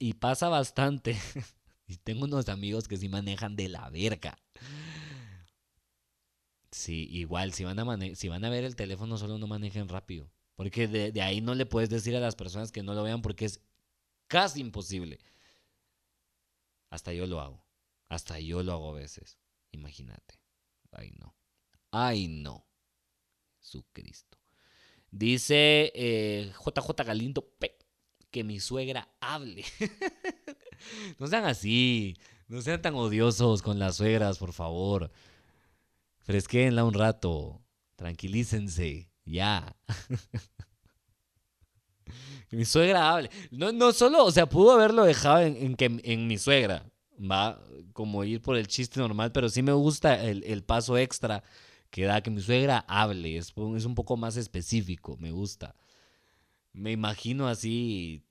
y 0.00 0.14
pasa 0.14 0.48
bastante. 0.48 1.14
y 1.86 1.98
tengo 1.98 2.24
unos 2.24 2.48
amigos 2.48 2.88
que 2.88 2.96
sí 2.96 3.10
manejan 3.10 3.54
de 3.54 3.68
la 3.68 3.90
verga. 3.90 4.38
Sí, 6.70 7.06
igual, 7.10 7.52
si 7.52 7.64
van 7.64 7.78
a, 7.80 8.14
si 8.14 8.28
van 8.28 8.46
a 8.46 8.48
ver 8.48 8.64
el 8.64 8.76
teléfono, 8.76 9.18
solo 9.18 9.36
no 9.36 9.46
manejen 9.46 9.86
rápido. 9.86 10.32
Porque 10.54 10.88
de, 10.88 11.12
de, 11.12 11.20
ahí 11.20 11.42
no 11.42 11.54
le 11.54 11.66
puedes 11.66 11.90
decir 11.90 12.16
a 12.16 12.20
las 12.20 12.34
personas 12.34 12.72
que 12.72 12.82
no 12.82 12.94
lo 12.94 13.02
vean 13.02 13.20
porque 13.20 13.44
es 13.44 13.60
casi 14.26 14.62
imposible. 14.62 15.20
Hasta 16.88 17.12
yo 17.12 17.26
lo 17.26 17.42
hago. 17.42 17.62
Hasta 18.08 18.40
yo 18.40 18.62
lo 18.62 18.72
hago 18.72 18.88
a 18.88 18.94
veces. 18.94 19.36
Imagínate. 19.70 20.40
Ay, 20.92 21.10
no. 21.18 21.35
Ay, 21.98 22.28
no. 22.28 22.68
Jesucristo. 23.58 24.36
Dice 25.10 25.90
JJ 25.94 27.00
eh, 27.00 27.04
Galindo 27.06 27.40
P 27.58 27.74
que 28.30 28.44
mi 28.44 28.60
suegra 28.60 29.08
hable. 29.18 29.64
no 31.18 31.26
sean 31.26 31.46
así, 31.46 32.18
no 32.48 32.60
sean 32.60 32.82
tan 32.82 32.96
odiosos 32.96 33.62
con 33.62 33.78
las 33.78 33.96
suegras, 33.96 34.36
por 34.36 34.52
favor. 34.52 35.10
Fresquéenla 36.18 36.84
un 36.84 36.92
rato, 36.92 37.64
tranquilícense, 37.94 39.10
ya. 39.24 39.74
mi 42.50 42.66
suegra 42.66 43.10
hable. 43.10 43.30
No, 43.50 43.72
no 43.72 43.92
solo, 43.92 44.26
o 44.26 44.30
sea, 44.30 44.46
pudo 44.46 44.72
haberlo 44.72 45.04
dejado 45.04 45.40
en, 45.40 45.76
en 45.78 46.26
mi 46.26 46.36
suegra, 46.36 46.84
va, 47.18 47.58
como 47.94 48.22
ir 48.22 48.42
por 48.42 48.58
el 48.58 48.66
chiste 48.66 49.00
normal, 49.00 49.32
pero 49.32 49.48
sí 49.48 49.62
me 49.62 49.72
gusta 49.72 50.22
el, 50.22 50.44
el 50.44 50.62
paso 50.62 50.98
extra 50.98 51.42
que 51.90 52.04
da 52.04 52.22
que 52.22 52.30
mi 52.30 52.40
suegra 52.40 52.84
hable, 52.88 53.36
es, 53.36 53.54
es 53.76 53.84
un 53.84 53.94
poco 53.94 54.16
más 54.16 54.36
específico, 54.36 55.16
me 55.18 55.30
gusta. 55.30 55.74
Me 56.72 56.92
imagino 56.92 57.48
así 57.48 58.26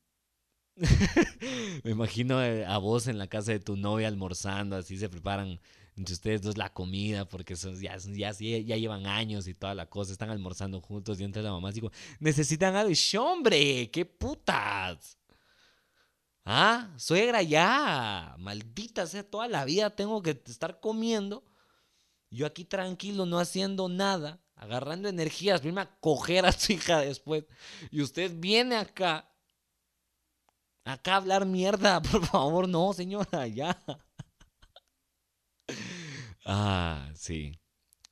Me 1.84 1.92
imagino 1.92 2.44
eh, 2.44 2.66
a 2.66 2.78
vos 2.78 3.08
en 3.08 3.18
la 3.18 3.28
casa 3.28 3.52
de 3.52 3.60
tu 3.60 3.78
novia 3.78 4.08
almorzando, 4.08 4.76
así 4.76 4.98
se 4.98 5.10
preparan 5.10 5.60
entre 5.96 6.14
ustedes 6.14 6.42
dos 6.42 6.58
la 6.58 6.74
comida, 6.74 7.26
porque 7.26 7.56
ya, 7.56 7.98
ya, 7.98 8.32
llevan 8.78 9.08
años 9.08 9.48
y 9.48 9.54
toda 9.54 9.74
la 9.74 9.86
cosa, 9.86 10.12
están 10.12 10.30
almorzando 10.30 10.82
juntos 10.82 11.20
y 11.20 11.24
entra 11.24 11.42
la 11.42 11.52
mamá 11.52 11.70
así 11.70 11.80
como, 11.80 11.94
necesitan 12.20 12.76
algo, 12.76 12.92
y 12.92 13.18
hombre, 13.18 13.90
qué 13.92 14.06
putas. 14.06 15.18
Ah, 16.44 16.94
suegra 16.98 17.42
ya, 17.42 18.36
maldita 18.38 19.08
sea, 19.08 19.24
toda 19.24 19.48
la 19.48 19.66
vida 19.66 19.96
tengo 19.96 20.22
que 20.22 20.40
estar 20.46 20.80
comiendo, 20.82 21.44
yo 22.30 22.46
aquí 22.46 22.66
tranquilo, 22.66 23.26
no 23.26 23.40
haciendo 23.40 23.90
nada, 23.90 24.42
agarrando 24.56 25.10
energías, 25.10 25.62
primero 25.62 25.82
a 25.82 26.00
coger 26.00 26.46
a 26.46 26.52
su 26.52 26.74
hija 26.74 27.00
después, 27.00 27.46
y 27.92 28.02
usted 28.02 28.32
viene 28.36 28.76
acá 28.76 29.30
Acá 30.86 31.16
hablar 31.16 31.48
mierda, 31.48 32.00
por 32.12 32.24
favor, 32.26 32.70
no, 32.70 32.94
señora, 32.94 33.48
ya. 33.48 33.78
Ah, 36.48 37.10
sí. 37.16 37.60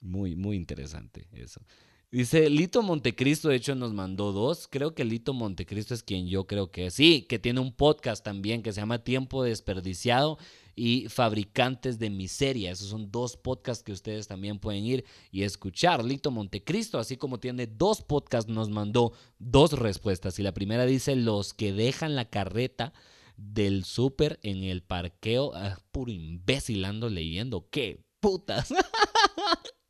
Muy, 0.02 0.36
muy 0.36 0.56
interesante 0.56 1.28
eso. 1.34 1.62
Dice 2.10 2.49
Lito 2.49 2.82
Montecristo, 2.82 3.49
de 3.49 3.58
hecho 3.58 3.76
nos 3.76 3.93
mandó 3.93 4.32
dos. 4.32 4.67
Creo 4.67 4.95
que 4.95 5.06
Lito 5.06 5.36
Montecristo 5.36 5.93
es 5.93 6.02
quien 6.02 6.28
yo 6.28 6.47
creo 6.47 6.71
que 6.71 6.88
es. 6.88 6.95
Sí, 6.95 7.28
que 7.30 7.38
tiene 7.38 7.60
un 7.60 7.76
podcast 7.76 8.26
también 8.26 8.63
que 8.63 8.73
se 8.73 8.82
llama 8.82 9.04
Tiempo 9.04 9.43
Desperdiciado 9.43 10.39
y 10.75 11.07
Fabricantes 11.09 11.99
de 11.99 12.09
Miseria. 12.09 12.71
Esos 12.71 12.89
son 12.89 13.12
dos 13.12 13.38
podcasts 13.38 13.83
que 13.83 13.91
ustedes 13.91 14.27
también 14.27 14.59
pueden 14.59 14.86
ir 14.86 15.05
y 15.31 15.43
escuchar. 15.43 16.03
Lito 16.03 16.31
Montecristo, 16.31 16.99
así 16.99 17.17
como 17.17 17.39
tiene 17.39 17.67
dos 17.67 18.01
podcasts, 18.01 18.51
nos 18.51 18.69
mandó 18.69 19.13
dos 19.39 19.73
respuestas. 19.73 20.39
Y 20.39 20.43
la 20.43 20.53
primera 20.53 20.86
dice, 20.86 21.15
los 21.15 21.53
que 21.53 21.73
dejan 21.73 22.15
la 22.15 22.25
carreta 22.25 22.93
del 23.38 23.83
súper 23.83 24.39
en 24.43 24.63
el 24.63 24.81
parqueo. 24.83 25.53
Ah, 25.53 25.77
puro 25.91 26.12
imbécil 26.12 26.86
ando 26.86 27.09
leyendo. 27.09 27.67
¿Qué 27.69 28.03
putas? 28.19 28.73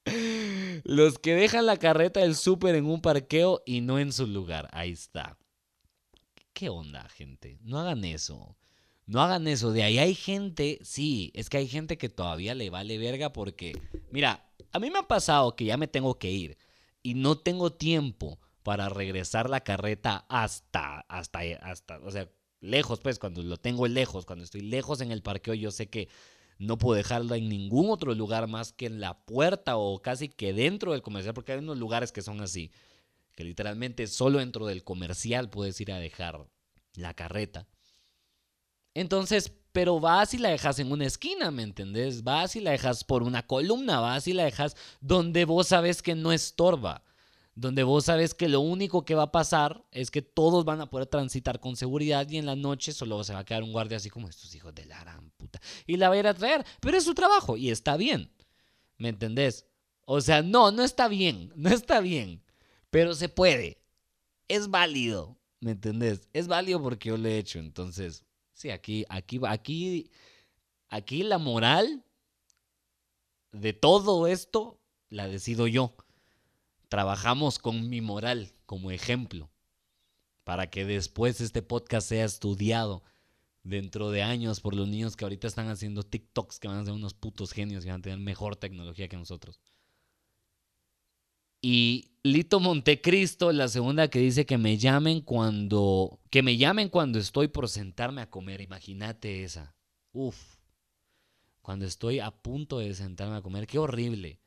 los 0.84 1.20
que 1.20 1.34
dejan 1.34 1.66
la 1.66 1.78
carreta 1.78 2.22
del 2.22 2.36
súper 2.36 2.76
en 2.76 2.86
un 2.86 3.02
parqueo 3.02 3.62
y 3.66 3.82
no 3.82 4.00
en 4.00 4.12
su 4.12 4.28
lugar. 4.28 4.70
Ahí 4.72 4.92
está. 4.92 5.38
¿Qué 6.54 6.70
onda, 6.70 7.08
gente? 7.10 7.58
No 7.62 7.80
hagan 7.80 8.04
eso. 8.06 8.56
No 9.06 9.22
hagan 9.22 9.48
eso. 9.48 9.72
De 9.72 9.84
ahí 9.84 10.00
hay 10.00 10.16
gente, 10.16 10.80
sí, 10.84 11.32
es 11.36 11.50
que 11.50 11.58
hay 11.58 11.68
gente 11.68 11.98
que 11.98 12.10
todavía 12.10 12.56
le 12.56 12.70
vale 12.70 12.98
verga 12.98 13.34
porque, 13.34 13.74
mira, 14.12 14.50
a 14.72 14.80
mí 14.80 14.90
me 14.90 15.00
ha 15.00 15.08
pasado 15.08 15.56
que 15.56 15.66
ya 15.66 15.78
me 15.78 15.88
tengo 15.88 16.18
que 16.18 16.32
ir 16.32 16.58
y 17.02 17.16
no 17.16 17.38
tengo 17.38 17.74
tiempo 17.74 18.40
para 18.64 18.90
regresar 18.90 19.50
la 19.50 19.62
carreta 19.62 20.26
hasta, 20.30 21.02
hasta, 21.10 21.40
hasta, 21.62 22.00
o 22.00 22.12
sea, 22.12 22.30
lejos, 22.62 23.02
pues, 23.02 23.20
cuando 23.20 23.44
lo 23.44 23.58
tengo 23.58 23.88
lejos, 23.88 24.26
cuando 24.26 24.46
estoy 24.46 24.62
lejos 24.62 25.02
en 25.02 25.12
el 25.12 25.22
parqueo, 25.22 25.54
yo 25.54 25.70
sé 25.70 25.90
que 25.90 26.08
no 26.58 26.78
puedo 26.78 26.96
dejarla 26.96 27.36
en 27.36 27.50
ningún 27.50 27.90
otro 27.90 28.16
lugar 28.16 28.48
más 28.48 28.72
que 28.72 28.86
en 28.86 29.02
la 29.02 29.26
puerta 29.26 29.76
o 29.76 30.02
casi 30.02 30.30
que 30.30 30.54
dentro 30.54 30.94
del 30.94 31.02
comercial, 31.02 31.34
porque 31.34 31.52
hay 31.52 31.60
unos 31.60 31.78
lugares 31.78 32.14
que 32.14 32.22
son 32.22 32.40
así, 32.40 32.72
que 33.36 33.44
literalmente 33.44 34.08
solo 34.08 34.40
dentro 34.40 34.66
del 34.66 34.84
comercial 34.84 35.50
puedes 35.50 35.80
ir 35.82 35.92
a 35.92 36.00
dejar 36.00 36.48
la 36.96 37.14
carreta. 37.14 37.68
Entonces, 38.94 39.52
pero 39.72 40.00
vas 40.00 40.34
y 40.34 40.38
la 40.38 40.50
dejas 40.50 40.80
en 40.80 40.92
una 40.92 41.06
esquina, 41.06 41.52
¿me 41.52 41.64
entendés? 41.64 42.24
Vas 42.24 42.56
y 42.56 42.60
la 42.60 42.72
dejas 42.72 43.04
por 43.04 43.24
una 43.24 43.46
columna, 43.48 44.00
vas 44.00 44.28
y 44.28 44.34
la 44.34 44.44
dejas 44.44 44.76
donde 45.02 45.46
vos 45.46 45.68
sabes 45.68 46.02
que 46.02 46.16
no 46.16 46.32
estorba 46.32 47.04
donde 47.56 47.84
vos 47.84 48.06
sabes 48.06 48.34
que 48.34 48.50
lo 48.50 48.62
único 48.62 49.06
que 49.06 49.16
va 49.16 49.24
a 49.24 49.32
pasar 49.32 49.86
es 49.92 50.10
que 50.10 50.22
todos 50.22 50.66
van 50.66 50.82
a 50.82 50.90
poder 50.90 51.08
transitar 51.08 51.60
con 51.60 51.76
seguridad 51.76 52.28
y 52.30 52.38
en 52.38 52.46
la 52.46 52.56
noche 52.56 52.92
solo 52.94 53.24
se 53.24 53.34
va 53.34 53.40
a 53.40 53.46
quedar 53.46 53.64
un 53.64 53.72
guardia 53.72 53.98
así 53.98 54.10
como 54.10 54.28
estos 54.28 54.54
hijos 54.56 54.74
de 54.74 54.86
la 54.86 55.00
gran 55.02 55.30
puta. 55.32 55.62
Y 55.86 55.98
la 55.98 56.10
va 56.10 56.16
a 56.16 56.20
ir 56.20 56.28
a 56.28 56.34
traer, 56.34 56.66
pero 56.80 56.98
es 56.98 57.04
su 57.04 57.14
trabajo 57.14 57.56
y 57.56 57.70
está 57.70 57.96
bien. 57.96 58.32
¿Me 58.98 59.10
entendés? 59.10 59.68
O 60.06 60.20
sea, 60.22 60.42
no, 60.42 60.72
no 60.72 60.84
está 60.84 61.08
bien, 61.08 61.52
no 61.56 61.70
está 61.70 62.00
bien, 62.00 62.44
pero 62.90 63.14
se 63.14 63.30
puede. 63.30 63.82
Es 64.48 64.70
válido, 64.70 65.38
¿me 65.60 65.72
entendés? 65.72 66.28
Es 66.34 66.48
válido 66.48 66.82
porque 66.82 67.10
yo 67.10 67.18
lo 67.18 67.28
he 67.28 67.38
hecho, 67.38 67.60
entonces, 67.60 68.24
sí, 68.64 68.72
aquí, 68.72 69.06
aquí, 69.10 69.42
aquí, 69.46 70.10
aquí 70.88 71.24
la 71.24 71.38
moral 71.38 72.02
de 73.52 73.74
todo 73.74 74.26
esto 74.26 74.80
la 75.10 75.28
decido 75.28 75.68
yo 75.68 75.94
trabajamos 76.88 77.60
con 77.60 77.90
mi 77.90 78.00
moral 78.00 78.54
como 78.66 78.92
ejemplo 78.92 79.50
para 80.46 80.70
que 80.70 80.86
después 80.86 81.42
este 81.42 81.62
podcast 81.62 82.08
sea 82.08 82.24
estudiado 82.24 83.04
dentro 83.64 84.12
de 84.12 84.24
años 84.24 84.62
por 84.62 84.76
los 84.76 84.88
niños 84.88 85.18
que 85.18 85.26
ahorita 85.26 85.48
están 85.48 85.68
haciendo 85.68 86.04
TikToks 86.04 86.60
que 86.60 86.70
van 86.70 86.78
a 86.78 86.86
ser 86.86 86.94
unos 86.94 87.14
putos 87.14 87.52
genios 87.52 87.84
y 87.84 87.90
van 87.90 88.00
a 88.00 88.04
tener 88.04 88.20
mejor 88.20 88.56
tecnología 88.56 89.10
que 89.10 89.18
nosotros. 89.18 89.60
Y 91.66 92.12
Lito 92.24 92.60
Montecristo, 92.60 93.54
la 93.54 93.70
segunda 93.70 94.10
que 94.10 94.20
dice 94.20 94.46
que 94.46 94.58
me 94.58 94.78
llamen 94.78 95.22
cuando 95.22 96.20
que 96.30 96.44
me 96.44 96.58
llamen 96.58 96.90
cuando 96.90 97.20
estoy 97.20 97.48
por 97.48 97.70
sentarme 97.70 98.22
a 98.22 98.30
comer. 98.30 98.60
Imagínate 98.60 99.46
esa. 99.46 99.74
Uf. 100.12 100.58
Cuando 101.62 101.86
estoy 101.86 102.20
a 102.20 102.32
punto 102.32 102.80
de 102.80 102.94
sentarme 102.94 103.38
a 103.38 103.42
comer, 103.42 103.66
qué 103.66 103.80
horrible. 103.80 104.42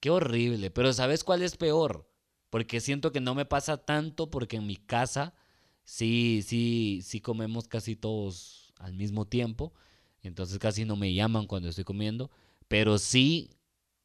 Qué 0.00 0.08
horrible. 0.08 0.70
Pero 0.70 0.94
¿sabes 0.94 1.22
cuál 1.22 1.42
es 1.42 1.58
peor? 1.58 2.10
Porque 2.48 2.80
siento 2.80 3.12
que 3.12 3.20
no 3.20 3.34
me 3.34 3.44
pasa 3.44 3.76
tanto 3.76 4.30
porque 4.30 4.56
en 4.56 4.66
mi 4.66 4.76
casa 4.76 5.34
sí, 5.84 6.42
sí, 6.42 7.02
sí 7.04 7.20
comemos 7.20 7.68
casi 7.68 7.94
todos 7.94 8.72
al 8.78 8.94
mismo 8.94 9.26
tiempo. 9.26 9.74
Entonces 10.22 10.58
casi 10.58 10.86
no 10.86 10.96
me 10.96 11.12
llaman 11.12 11.46
cuando 11.46 11.68
estoy 11.68 11.84
comiendo. 11.84 12.30
Pero 12.68 12.96
sí 12.96 13.50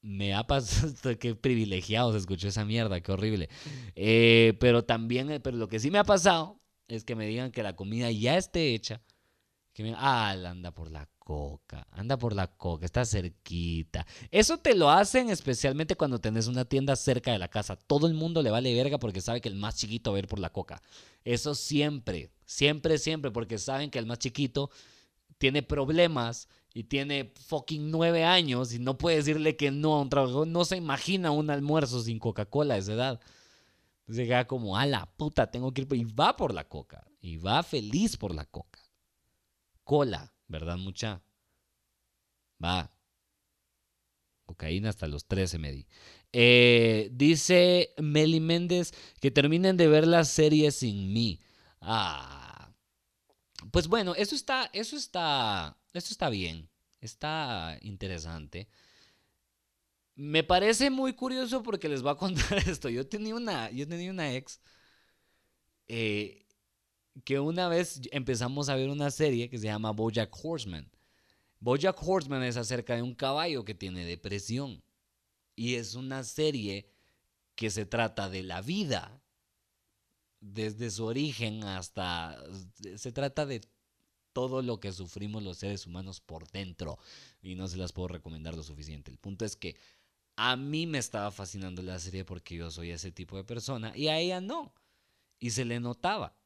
me 0.01 0.33
ha 0.33 0.45
pasado, 0.45 0.93
qué 1.19 1.35
privilegiado 1.35 2.11
se 2.11 2.19
escuchó 2.19 2.47
esa 2.47 2.65
mierda, 2.65 3.01
qué 3.01 3.11
horrible. 3.11 3.49
Eh, 3.95 4.57
pero 4.59 4.83
también, 4.83 5.31
eh, 5.31 5.39
pero 5.39 5.57
lo 5.57 5.67
que 5.67 5.79
sí 5.79 5.91
me 5.91 5.99
ha 5.99 6.03
pasado 6.03 6.59
es 6.87 7.03
que 7.03 7.15
me 7.15 7.27
digan 7.27 7.51
que 7.51 7.63
la 7.63 7.75
comida 7.75 8.11
ya 8.11 8.37
esté 8.37 8.73
hecha. 8.73 9.01
Que 9.73 9.83
me 9.83 9.93
ah, 9.95 10.31
anda 10.31 10.71
por 10.71 10.91
la 10.91 11.07
coca, 11.19 11.87
anda 11.91 12.17
por 12.17 12.33
la 12.33 12.47
coca, 12.47 12.85
está 12.85 13.05
cerquita. 13.05 14.05
Eso 14.31 14.57
te 14.57 14.75
lo 14.75 14.89
hacen 14.89 15.29
especialmente 15.29 15.95
cuando 15.95 16.19
tenés 16.19 16.47
una 16.47 16.65
tienda 16.65 16.95
cerca 16.95 17.31
de 17.31 17.39
la 17.39 17.47
casa. 17.47 17.77
Todo 17.77 18.07
el 18.07 18.13
mundo 18.13 18.41
le 18.41 18.49
vale 18.49 18.73
verga 18.73 18.97
porque 18.97 19.21
sabe 19.21 19.39
que 19.39 19.47
el 19.47 19.55
más 19.55 19.75
chiquito 19.77 20.11
va 20.11 20.17
a 20.17 20.19
ir 20.19 20.27
por 20.27 20.39
la 20.39 20.49
coca. 20.49 20.81
Eso 21.23 21.55
siempre, 21.55 22.31
siempre, 22.45 22.97
siempre, 22.97 23.31
porque 23.31 23.57
saben 23.57 23.91
que 23.91 23.99
el 23.99 24.05
más 24.05 24.19
chiquito 24.19 24.69
tiene 25.37 25.63
problemas 25.63 26.49
y 26.73 26.83
tiene 26.83 27.33
fucking 27.47 27.91
nueve 27.91 28.23
años 28.23 28.73
y 28.73 28.79
no 28.79 28.97
puede 28.97 29.17
decirle 29.17 29.55
que 29.55 29.71
no 29.71 29.95
a 29.95 30.01
un 30.01 30.09
trabajo. 30.09 30.45
No 30.45 30.65
se 30.65 30.77
imagina 30.77 31.31
un 31.31 31.49
almuerzo 31.49 32.01
sin 32.01 32.19
Coca-Cola 32.19 32.75
a 32.75 32.77
esa 32.77 32.93
edad. 32.93 33.19
Llega 34.07 34.47
como, 34.47 34.77
a 34.77 34.85
la 34.85 35.05
puta, 35.05 35.51
tengo 35.51 35.73
que 35.73 35.81
ir. 35.81 35.93
Y 35.93 36.03
va 36.03 36.35
por 36.35 36.53
la 36.53 36.67
coca. 36.67 37.05
Y 37.21 37.37
va 37.37 37.63
feliz 37.63 38.17
por 38.17 38.33
la 38.33 38.45
coca. 38.45 38.79
Cola. 39.83 40.31
¿verdad, 40.49 40.77
mucha? 40.77 41.21
Va. 42.61 42.91
Cocaína 44.45 44.89
hasta 44.89 45.07
los 45.07 45.25
13 45.25 45.59
me 45.59 45.71
di. 45.71 45.87
Eh, 46.33 47.09
dice 47.13 47.93
Meli 47.97 48.39
Méndez 48.39 48.93
que 49.21 49.31
terminen 49.31 49.77
de 49.77 49.87
ver 49.87 50.07
la 50.07 50.25
serie 50.25 50.71
sin 50.71 51.13
mí. 51.13 51.39
Ah. 51.79 52.38
Pues 53.71 53.87
bueno, 53.87 54.15
eso 54.15 54.35
está, 54.35 54.69
eso 54.73 54.95
está, 54.95 55.77
eso 55.93 56.11
está 56.11 56.29
bien. 56.29 56.69
Está 57.01 57.77
interesante. 57.81 58.67
Me 60.15 60.43
parece 60.43 60.89
muy 60.89 61.13
curioso 61.13 61.63
porque 61.63 61.87
les 61.87 62.01
voy 62.01 62.11
a 62.11 62.15
contar 62.15 62.57
esto. 62.69 62.89
Yo 62.89 63.07
tenía 63.07 63.35
una, 63.35 63.69
yo 63.71 63.87
tenía 63.87 64.11
una 64.11 64.33
ex 64.33 64.59
eh, 65.87 66.45
que 67.23 67.39
una 67.39 67.67
vez 67.67 68.01
empezamos 68.11 68.69
a 68.69 68.75
ver 68.75 68.89
una 68.89 69.11
serie 69.11 69.49
que 69.49 69.57
se 69.57 69.65
llama 69.65 69.91
Bojack 69.91 70.33
Horseman. 70.43 70.89
Bojack 71.59 71.97
Horseman 72.01 72.43
es 72.43 72.57
acerca 72.57 72.95
de 72.95 73.01
un 73.01 73.15
caballo 73.15 73.65
que 73.65 73.75
tiene 73.75 74.05
depresión 74.05 74.83
y 75.55 75.75
es 75.75 75.95
una 75.95 76.23
serie 76.23 76.89
que 77.55 77.69
se 77.69 77.85
trata 77.85 78.29
de 78.29 78.43
la 78.43 78.61
vida 78.61 79.18
desde 80.39 80.89
su 80.91 81.05
origen 81.05 81.63
hasta 81.63 82.41
se 82.95 83.11
trata 83.11 83.45
de 83.45 83.61
todo 84.33 84.61
lo 84.61 84.79
que 84.79 84.91
sufrimos 84.91 85.43
los 85.43 85.57
seres 85.57 85.85
humanos 85.85 86.21
por 86.21 86.49
dentro 86.49 86.97
y 87.41 87.55
no 87.55 87.67
se 87.67 87.77
las 87.77 87.91
puedo 87.91 88.09
recomendar 88.09 88.55
lo 88.55 88.63
suficiente. 88.63 89.11
El 89.11 89.17
punto 89.17 89.45
es 89.45 89.55
que 89.55 89.75
a 90.35 90.55
mí 90.55 90.87
me 90.87 90.97
estaba 90.97 91.31
fascinando 91.31 91.81
la 91.81 91.99
serie 91.99 92.23
porque 92.23 92.55
yo 92.55 92.71
soy 92.71 92.91
ese 92.91 93.11
tipo 93.11 93.35
de 93.35 93.43
persona 93.43 93.91
y 93.95 94.07
a 94.07 94.19
ella 94.19 94.39
no. 94.39 94.73
Y 95.39 95.51
se 95.51 95.65
le 95.65 95.79
notaba 95.79 96.39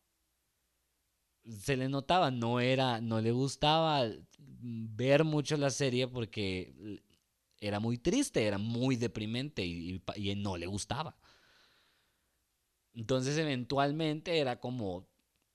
se 1.45 1.77
le 1.77 1.89
notaba, 1.89 2.31
no 2.31 2.59
era, 2.59 3.01
no 3.01 3.21
le 3.21 3.31
gustaba 3.31 4.09
ver 4.37 5.23
mucho 5.23 5.57
la 5.57 5.69
serie 5.69 6.07
porque 6.07 7.01
era 7.59 7.79
muy 7.79 7.97
triste, 7.97 8.45
era 8.45 8.57
muy 8.57 8.95
deprimente 8.95 9.65
y, 9.65 10.01
no 10.37 10.57
le 10.57 10.67
gustaba. 10.67 11.17
Entonces 12.95 13.37
eventualmente 13.37 14.37
era 14.37 14.59
como, 14.59 15.07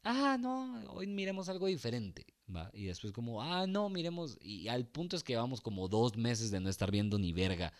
ah, 0.03 0.37
no, 0.40 0.83
hoy 0.92 1.07
miremos 1.07 1.48
algo 1.48 1.66
diferente. 1.66 2.27
¿va? 2.55 2.70
Y 2.72 2.87
después 2.87 3.12
como, 3.12 3.42
ah, 3.42 3.66
no, 3.66 3.88
miremos, 3.88 4.38
y 4.40 4.68
al 4.68 4.87
punto 4.87 5.16
es 5.16 5.22
que 5.22 5.37
vamos 5.37 5.61
como 5.61 5.88
dos 5.88 6.16
meses 6.16 6.51
de 6.51 6.61
no 6.61 6.68
estar 6.68 6.90
viendo 6.90 7.18
ni 7.18 7.33
verga 7.33 7.72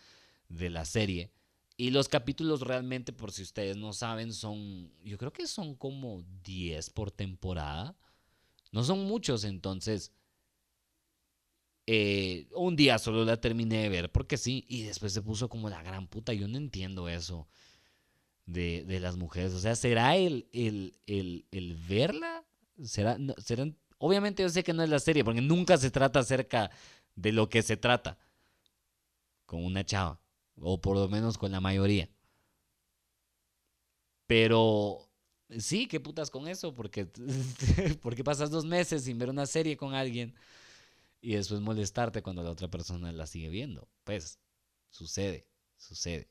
de 0.47 0.69
la 0.69 0.85
serie. 0.85 1.31
Y 1.75 1.91
los 1.91 2.09
capítulos 2.09 2.61
realmente, 2.61 3.13
por 3.13 3.31
si 3.31 3.41
ustedes 3.41 3.77
no 3.77 3.93
saben, 3.93 4.33
son, 4.33 4.91
yo 5.03 5.17
creo 5.17 5.31
que 5.31 5.47
son 5.47 5.75
como 5.75 6.23
10 6.43 6.89
por 6.89 7.11
temporada. 7.11 7.97
No 8.71 8.83
son 8.83 9.05
muchos, 9.05 9.45
entonces, 9.45 10.11
eh, 11.87 12.47
un 12.53 12.75
día 12.75 12.99
solo 12.99 13.23
la 13.25 13.39
terminé 13.39 13.83
de 13.83 13.89
ver, 13.89 14.11
porque 14.11 14.37
sí, 14.37 14.65
y 14.67 14.83
después 14.83 15.13
se 15.13 15.21
puso 15.21 15.49
como 15.49 15.69
la 15.69 15.81
gran 15.81 16.07
puta. 16.07 16.33
Yo 16.33 16.47
no 16.47 16.57
entiendo 16.57 17.07
eso 17.07 17.47
de, 18.51 18.99
las 18.99 19.17
mujeres. 19.17 19.53
O 19.53 19.59
sea, 19.59 19.75
¿será 19.75 20.15
el, 20.15 20.47
el, 20.53 21.77
verla? 21.87 22.43
¿Será, 22.83 23.17
¿Serán? 23.37 23.77
Obviamente 23.97 24.43
yo 24.43 24.49
sé 24.49 24.63
que 24.63 24.73
no 24.73 24.83
es 24.83 24.89
la 24.89 24.99
serie, 24.99 25.23
porque 25.23 25.41
nunca 25.41 25.77
se 25.77 25.91
trata 25.91 26.19
acerca 26.19 26.71
de 27.15 27.31
lo 27.31 27.49
que 27.49 27.61
se 27.61 27.77
trata 27.77 28.17
con 29.45 29.63
una 29.63 29.83
chava 29.83 30.19
o 30.61 30.79
por 30.79 30.95
lo 30.95 31.07
menos 31.09 31.37
con 31.37 31.51
la 31.51 31.59
mayoría. 31.59 32.09
Pero 34.25 35.09
sí, 35.57 35.87
qué 35.87 35.99
putas 35.99 36.29
con 36.29 36.47
eso, 36.47 36.73
porque, 36.75 37.05
porque 38.01 38.23
pasas 38.23 38.51
dos 38.51 38.65
meses 38.65 39.03
sin 39.03 39.17
ver 39.17 39.29
una 39.29 39.45
serie 39.45 39.75
con 39.75 39.93
alguien 39.93 40.33
y 41.21 41.33
después 41.33 41.59
molestarte 41.59 42.21
cuando 42.21 42.43
la 42.43 42.51
otra 42.51 42.69
persona 42.69 43.11
la 43.11 43.27
sigue 43.27 43.49
viendo. 43.49 43.89
Pues 44.03 44.39
sucede, 44.89 45.45
sucede. 45.77 46.29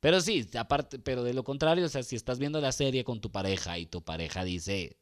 Pero 0.00 0.20
sí, 0.20 0.48
aparte, 0.58 0.98
pero 0.98 1.22
de 1.22 1.34
lo 1.34 1.44
contrario, 1.44 1.84
o 1.86 1.88
sea, 1.88 2.02
si 2.02 2.16
estás 2.16 2.38
viendo 2.38 2.60
la 2.60 2.72
serie 2.72 3.04
con 3.04 3.20
tu 3.20 3.30
pareja 3.30 3.78
y 3.78 3.86
tu 3.86 4.02
pareja 4.02 4.44
dice, 4.44 4.98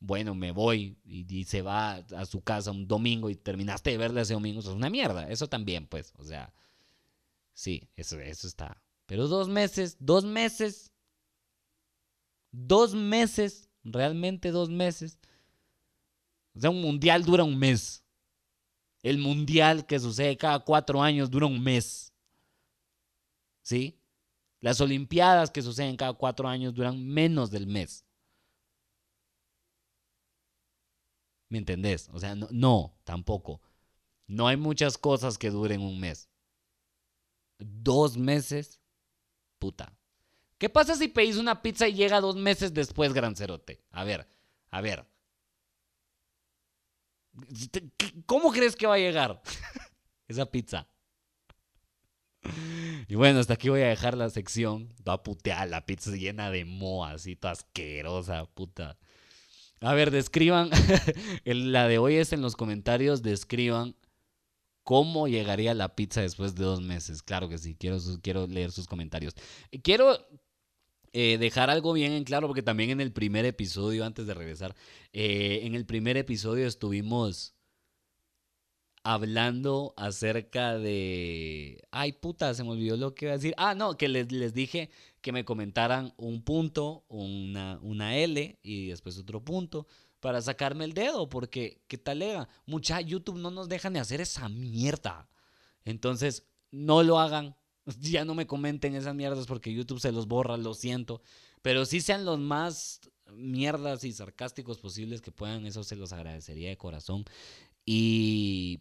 bueno, 0.00 0.34
me 0.34 0.52
voy 0.52 0.98
y, 1.04 1.44
se 1.44 1.62
va 1.62 1.94
a 1.94 2.26
su 2.26 2.42
casa 2.42 2.70
un 2.70 2.86
domingo 2.86 3.30
y 3.30 3.34
terminaste 3.36 3.90
de 3.90 3.98
verla 3.98 4.22
ese 4.22 4.34
domingo, 4.34 4.60
eso 4.60 4.70
es 4.70 4.76
una 4.76 4.90
mierda. 4.90 5.28
Eso 5.30 5.48
también, 5.48 5.86
pues, 5.86 6.12
o 6.18 6.24
sea, 6.24 6.52
Sí, 7.58 7.90
eso, 7.96 8.20
eso 8.20 8.46
está. 8.46 8.80
Pero 9.06 9.26
dos 9.26 9.48
meses, 9.48 9.96
dos 9.98 10.24
meses, 10.24 10.92
dos 12.52 12.94
meses, 12.94 13.68
realmente 13.82 14.52
dos 14.52 14.70
meses. 14.70 15.18
O 16.54 16.60
sea, 16.60 16.70
un 16.70 16.80
mundial 16.80 17.24
dura 17.24 17.42
un 17.42 17.58
mes. 17.58 18.04
El 19.02 19.18
mundial 19.18 19.86
que 19.86 19.98
sucede 19.98 20.36
cada 20.36 20.60
cuatro 20.60 21.02
años 21.02 21.32
dura 21.32 21.46
un 21.46 21.60
mes. 21.60 22.07
¿Sí? 23.68 24.00
Las 24.60 24.80
Olimpiadas 24.80 25.50
que 25.50 25.60
suceden 25.60 25.98
cada 25.98 26.14
cuatro 26.14 26.48
años 26.48 26.72
duran 26.72 27.06
menos 27.06 27.50
del 27.50 27.66
mes. 27.66 28.06
¿Me 31.50 31.58
entendés? 31.58 32.08
O 32.14 32.18
sea, 32.18 32.34
no, 32.34 32.98
tampoco. 33.04 33.60
No 34.26 34.48
hay 34.48 34.56
muchas 34.56 34.96
cosas 34.96 35.36
que 35.36 35.50
duren 35.50 35.82
un 35.82 36.00
mes. 36.00 36.30
Dos 37.58 38.16
meses, 38.16 38.80
puta. 39.58 39.94
¿Qué 40.56 40.70
pasa 40.70 40.94
si 40.94 41.08
pedís 41.08 41.36
una 41.36 41.60
pizza 41.60 41.86
y 41.88 41.92
llega 41.92 42.22
dos 42.22 42.36
meses 42.36 42.72
después, 42.72 43.12
gran 43.12 43.36
cerote? 43.36 43.84
A 43.90 44.02
ver, 44.02 44.26
a 44.70 44.80
ver. 44.80 45.06
¿Cómo 48.24 48.50
crees 48.50 48.74
que 48.74 48.86
va 48.86 48.94
a 48.94 48.98
llegar 48.98 49.42
esa 50.26 50.46
pizza? 50.46 50.88
Y 53.08 53.14
bueno, 53.14 53.38
hasta 53.40 53.54
aquí 53.54 53.68
voy 53.68 53.82
a 53.82 53.88
dejar 53.88 54.16
la 54.16 54.30
sección. 54.30 54.92
a 55.06 55.22
putear 55.22 55.68
la 55.68 55.86
pizza 55.86 56.10
llena 56.10 56.50
de 56.50 56.64
moa, 56.64 57.12
así 57.12 57.36
toda 57.36 57.52
asquerosa, 57.52 58.44
puta. 58.46 58.98
A 59.80 59.94
ver, 59.94 60.10
describan. 60.10 60.70
la 61.44 61.88
de 61.88 61.98
hoy 61.98 62.16
es 62.16 62.32
en 62.32 62.42
los 62.42 62.56
comentarios. 62.56 63.22
Describan 63.22 63.94
cómo 64.82 65.28
llegaría 65.28 65.74
la 65.74 65.94
pizza 65.94 66.20
después 66.20 66.54
de 66.54 66.64
dos 66.64 66.80
meses. 66.80 67.22
Claro 67.22 67.48
que 67.48 67.58
sí, 67.58 67.74
quiero, 67.74 67.98
quiero 68.22 68.46
leer 68.46 68.72
sus 68.72 68.86
comentarios. 68.86 69.34
Quiero 69.82 70.18
eh, 71.12 71.38
dejar 71.38 71.70
algo 71.70 71.92
bien 71.92 72.12
en 72.12 72.24
claro, 72.24 72.46
porque 72.46 72.62
también 72.62 72.90
en 72.90 73.00
el 73.00 73.12
primer 73.12 73.44
episodio, 73.44 74.04
antes 74.04 74.26
de 74.26 74.34
regresar, 74.34 74.74
eh, 75.12 75.60
en 75.64 75.74
el 75.74 75.86
primer 75.86 76.16
episodio 76.16 76.66
estuvimos 76.66 77.54
hablando 79.02 79.94
acerca 79.96 80.78
de... 80.78 81.82
Ay, 81.90 82.12
puta, 82.12 82.54
se 82.54 82.64
me 82.64 82.70
olvidó 82.70 82.96
lo 82.96 83.14
que 83.14 83.26
iba 83.26 83.32
a 83.32 83.36
decir. 83.36 83.54
Ah, 83.56 83.74
no, 83.74 83.96
que 83.96 84.08
les, 84.08 84.30
les 84.32 84.54
dije 84.54 84.90
que 85.20 85.32
me 85.32 85.44
comentaran 85.44 86.12
un 86.16 86.42
punto, 86.42 87.04
una, 87.08 87.78
una 87.82 88.16
L 88.16 88.58
y 88.62 88.88
después 88.88 89.18
otro 89.18 89.44
punto 89.44 89.86
para 90.20 90.42
sacarme 90.42 90.84
el 90.84 90.94
dedo, 90.94 91.28
porque 91.28 91.80
¿qué 91.86 91.98
tal 91.98 92.22
era? 92.22 92.48
Mucha 92.66 93.00
YouTube 93.00 93.38
no 93.38 93.50
nos 93.50 93.68
deja 93.68 93.90
de 93.90 94.00
hacer 94.00 94.20
esa 94.20 94.48
mierda. 94.48 95.28
Entonces, 95.84 96.44
no 96.70 97.02
lo 97.02 97.18
hagan. 97.18 97.56
Ya 98.00 98.26
no 98.26 98.34
me 98.34 98.46
comenten 98.46 98.94
esas 98.94 99.14
mierdas 99.14 99.46
porque 99.46 99.72
YouTube 99.72 99.98
se 99.98 100.12
los 100.12 100.28
borra, 100.28 100.58
lo 100.58 100.74
siento. 100.74 101.22
Pero 101.62 101.86
sí 101.86 102.02
sean 102.02 102.26
los 102.26 102.38
más 102.38 103.00
mierdas 103.32 104.04
y 104.04 104.12
sarcásticos 104.12 104.78
posibles 104.78 105.22
que 105.22 105.32
puedan, 105.32 105.64
eso 105.64 105.82
se 105.84 105.96
los 105.96 106.12
agradecería 106.12 106.68
de 106.68 106.76
corazón. 106.76 107.24
Y 107.86 108.80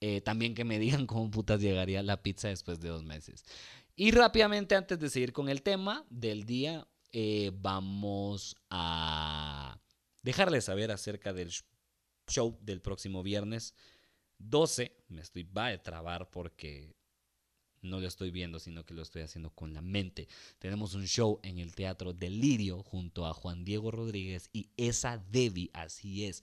eh, 0.00 0.20
también 0.20 0.54
que 0.54 0.64
me 0.64 0.78
digan 0.78 1.06
cómo 1.06 1.30
putas 1.30 1.60
llegaría 1.60 2.02
la 2.02 2.22
pizza 2.22 2.48
después 2.48 2.80
de 2.80 2.88
dos 2.88 3.04
meses. 3.04 3.44
Y 3.96 4.12
rápidamente, 4.12 4.76
antes 4.76 4.98
de 4.98 5.10
seguir 5.10 5.32
con 5.32 5.48
el 5.48 5.62
tema 5.62 6.06
del 6.08 6.44
día, 6.44 6.86
eh, 7.12 7.50
vamos 7.54 8.56
a 8.70 9.80
dejarles 10.22 10.64
saber 10.64 10.92
acerca 10.92 11.32
del 11.32 11.50
show 12.28 12.56
del 12.60 12.80
próximo 12.80 13.22
viernes 13.22 13.74
12. 14.38 14.94
Me 15.08 15.22
estoy 15.22 15.42
va 15.42 15.66
a 15.68 15.82
trabar 15.82 16.30
porque 16.30 16.94
no 17.80 17.98
lo 17.98 18.06
estoy 18.06 18.30
viendo, 18.30 18.60
sino 18.60 18.84
que 18.84 18.94
lo 18.94 19.02
estoy 19.02 19.22
haciendo 19.22 19.50
con 19.50 19.74
la 19.74 19.82
mente. 19.82 20.28
Tenemos 20.58 20.94
un 20.94 21.06
show 21.06 21.40
en 21.42 21.58
el 21.58 21.74
Teatro 21.74 22.12
Delirio 22.12 22.82
junto 22.82 23.26
a 23.26 23.34
Juan 23.34 23.64
Diego 23.64 23.90
Rodríguez 23.90 24.50
y 24.52 24.70
esa 24.76 25.18
Debbie, 25.18 25.70
así 25.72 26.24
es 26.24 26.42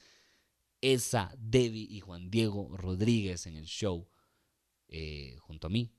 esa 0.93 1.33
Debbie 1.37 1.87
y 1.89 1.99
Juan 1.99 2.29
Diego 2.29 2.69
Rodríguez 2.77 3.47
en 3.47 3.55
el 3.55 3.65
show 3.65 4.07
eh, 4.87 5.35
junto 5.39 5.67
a 5.67 5.69
mí 5.69 5.91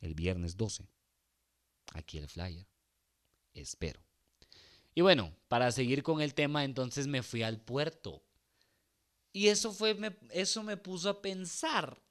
el 0.00 0.14
viernes 0.14 0.56
12. 0.56 0.88
Aquí 1.94 2.18
el 2.18 2.28
flyer. 2.28 2.66
Espero. 3.54 4.02
Y 4.94 5.02
bueno, 5.02 5.34
para 5.48 5.70
seguir 5.70 6.02
con 6.02 6.20
el 6.20 6.34
tema, 6.34 6.64
entonces 6.64 7.06
me 7.06 7.22
fui 7.22 7.42
al 7.42 7.60
puerto. 7.60 8.24
Y 9.32 9.48
eso, 9.48 9.72
fue, 9.72 9.94
me, 9.94 10.16
eso 10.30 10.62
me 10.62 10.76
puso 10.76 11.08
a 11.08 11.22
pensar 11.22 12.02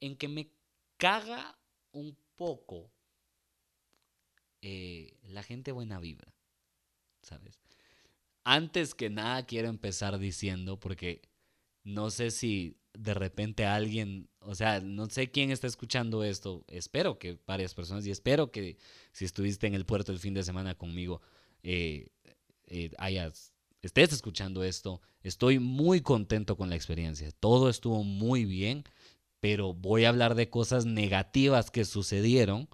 en 0.00 0.16
que 0.16 0.28
me 0.28 0.50
caga 0.96 1.58
un 1.92 2.18
poco 2.34 2.90
eh, 4.60 5.16
la 5.22 5.42
gente 5.42 5.72
buena 5.72 6.00
vibra, 6.00 6.34
¿sabes? 7.22 7.58
Antes 8.50 8.94
que 8.94 9.10
nada 9.10 9.44
quiero 9.44 9.68
empezar 9.68 10.18
diciendo, 10.18 10.80
porque 10.80 11.20
no 11.84 12.08
sé 12.08 12.30
si 12.30 12.78
de 12.94 13.12
repente 13.12 13.66
alguien, 13.66 14.30
o 14.40 14.54
sea, 14.54 14.80
no 14.80 15.10
sé 15.10 15.30
quién 15.30 15.50
está 15.50 15.66
escuchando 15.66 16.24
esto, 16.24 16.64
espero 16.66 17.18
que 17.18 17.38
varias 17.46 17.74
personas 17.74 18.06
y 18.06 18.10
espero 18.10 18.50
que 18.50 18.78
si 19.12 19.26
estuviste 19.26 19.66
en 19.66 19.74
el 19.74 19.84
puerto 19.84 20.12
el 20.12 20.18
fin 20.18 20.32
de 20.32 20.42
semana 20.44 20.74
conmigo, 20.74 21.20
eh, 21.62 22.08
eh, 22.68 22.90
estés 23.82 24.12
escuchando 24.14 24.64
esto. 24.64 25.02
Estoy 25.22 25.58
muy 25.58 26.00
contento 26.00 26.56
con 26.56 26.70
la 26.70 26.76
experiencia, 26.76 27.30
todo 27.32 27.68
estuvo 27.68 28.02
muy 28.02 28.46
bien, 28.46 28.82
pero 29.40 29.74
voy 29.74 30.06
a 30.06 30.08
hablar 30.08 30.34
de 30.34 30.48
cosas 30.48 30.86
negativas 30.86 31.70
que 31.70 31.84
sucedieron 31.84 32.66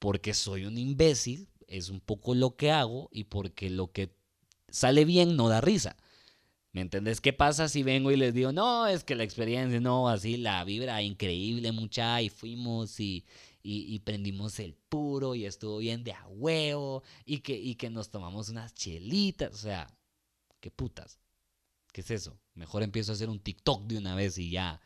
porque 0.00 0.34
soy 0.34 0.64
un 0.64 0.76
imbécil, 0.76 1.48
es 1.68 1.90
un 1.90 2.00
poco 2.00 2.34
lo 2.34 2.56
que 2.56 2.72
hago 2.72 3.08
y 3.12 3.22
porque 3.22 3.70
lo 3.70 3.92
que 3.92 4.15
sale 4.76 5.04
bien, 5.06 5.36
no 5.36 5.48
da 5.48 5.60
risa. 5.60 5.96
¿Me 6.72 6.82
entendés? 6.82 7.22
¿Qué 7.22 7.32
pasa 7.32 7.68
si 7.68 7.82
vengo 7.82 8.10
y 8.10 8.16
les 8.16 8.34
digo, 8.34 8.52
no, 8.52 8.86
es 8.86 9.02
que 9.02 9.14
la 9.14 9.24
experiencia, 9.24 9.80
no, 9.80 10.10
así 10.10 10.36
la 10.36 10.62
vibra 10.64 11.00
increíble, 11.00 11.72
mucha, 11.72 12.20
y 12.20 12.28
fuimos 12.28 13.00
y, 13.00 13.24
y, 13.62 13.98
prendimos 14.00 14.60
el 14.60 14.74
puro 14.74 15.34
y 15.34 15.46
estuvo 15.46 15.78
bien 15.78 16.04
de 16.04 16.12
a 16.12 16.26
huevo 16.28 17.02
y 17.24 17.38
que, 17.38 17.54
y 17.54 17.76
que 17.76 17.88
nos 17.88 18.10
tomamos 18.10 18.50
unas 18.50 18.74
chelitas, 18.74 19.54
o 19.54 19.56
sea, 19.56 19.88
qué 20.60 20.70
putas. 20.70 21.18
¿Qué 21.92 22.02
es 22.02 22.10
eso? 22.10 22.38
Mejor 22.54 22.82
empiezo 22.82 23.12
a 23.12 23.14
hacer 23.14 23.30
un 23.30 23.40
TikTok 23.40 23.86
de 23.86 23.96
una 23.96 24.14
vez 24.14 24.36
y 24.36 24.50
ya 24.50 24.82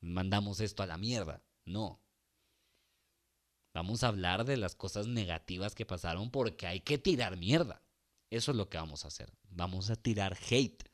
mandamos 0.00 0.60
esto 0.60 0.82
a 0.82 0.86
la 0.86 0.96
mierda. 0.96 1.42
No. 1.66 2.00
Vamos 3.74 4.02
a 4.02 4.08
hablar 4.08 4.46
de 4.46 4.56
las 4.56 4.74
cosas 4.74 5.06
negativas 5.06 5.74
que 5.74 5.84
pasaron 5.84 6.30
porque 6.30 6.66
hay 6.66 6.80
que 6.80 6.96
tirar 6.96 7.36
mierda. 7.36 7.82
Eso 8.32 8.52
es 8.52 8.56
lo 8.56 8.70
que 8.70 8.78
vamos 8.78 9.04
a 9.04 9.08
hacer. 9.08 9.30
Vamos 9.50 9.90
a 9.90 9.96
tirar 9.96 10.34
hate. 10.50 10.90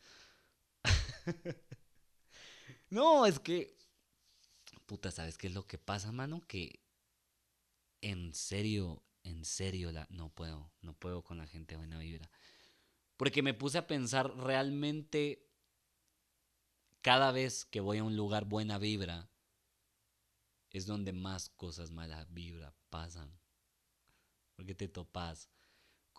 no, 2.90 3.26
es 3.26 3.38
que... 3.38 3.78
Puta, 4.86 5.12
¿sabes 5.12 5.38
qué 5.38 5.46
es 5.46 5.54
lo 5.54 5.64
que 5.64 5.78
pasa, 5.78 6.10
mano? 6.10 6.40
Que 6.48 6.82
en 8.00 8.34
serio, 8.34 9.04
en 9.22 9.44
serio, 9.44 9.92
la... 9.92 10.08
no 10.10 10.30
puedo, 10.30 10.72
no 10.80 10.94
puedo 10.94 11.22
con 11.22 11.38
la 11.38 11.46
gente 11.46 11.76
buena 11.76 12.00
vibra. 12.00 12.28
Porque 13.16 13.40
me 13.40 13.54
puse 13.54 13.78
a 13.78 13.86
pensar 13.86 14.36
realmente 14.36 15.48
cada 17.02 17.30
vez 17.30 17.64
que 17.64 17.78
voy 17.78 17.98
a 17.98 18.04
un 18.04 18.16
lugar 18.16 18.46
buena 18.46 18.78
vibra, 18.78 19.30
es 20.72 20.86
donde 20.86 21.12
más 21.12 21.50
cosas 21.50 21.92
mala 21.92 22.24
vibra 22.30 22.74
pasan. 22.90 23.38
Porque 24.56 24.74
te 24.74 24.88
topas 24.88 25.48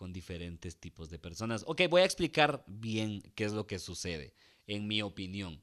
con 0.00 0.14
diferentes 0.14 0.80
tipos 0.80 1.10
de 1.10 1.18
personas. 1.18 1.62
Ok, 1.66 1.82
voy 1.90 2.00
a 2.00 2.06
explicar 2.06 2.64
bien 2.66 3.20
qué 3.34 3.44
es 3.44 3.52
lo 3.52 3.66
que 3.66 3.78
sucede, 3.78 4.32
en 4.66 4.86
mi 4.86 5.02
opinión. 5.02 5.62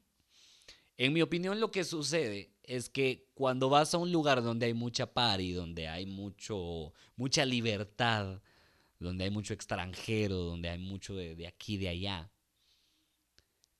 En 0.96 1.12
mi 1.12 1.22
opinión, 1.22 1.58
lo 1.58 1.72
que 1.72 1.82
sucede 1.82 2.52
es 2.62 2.88
que 2.88 3.26
cuando 3.34 3.68
vas 3.68 3.94
a 3.94 3.98
un 3.98 4.12
lugar 4.12 4.44
donde 4.44 4.66
hay 4.66 4.74
mucha 4.74 5.12
party, 5.12 5.54
donde 5.54 5.88
hay 5.88 6.06
mucho, 6.06 6.92
mucha 7.16 7.44
libertad, 7.44 8.40
donde 9.00 9.24
hay 9.24 9.30
mucho 9.30 9.54
extranjero, 9.54 10.36
donde 10.36 10.68
hay 10.68 10.78
mucho 10.78 11.16
de, 11.16 11.34
de 11.34 11.48
aquí, 11.48 11.76
de 11.76 11.88
allá, 11.88 12.30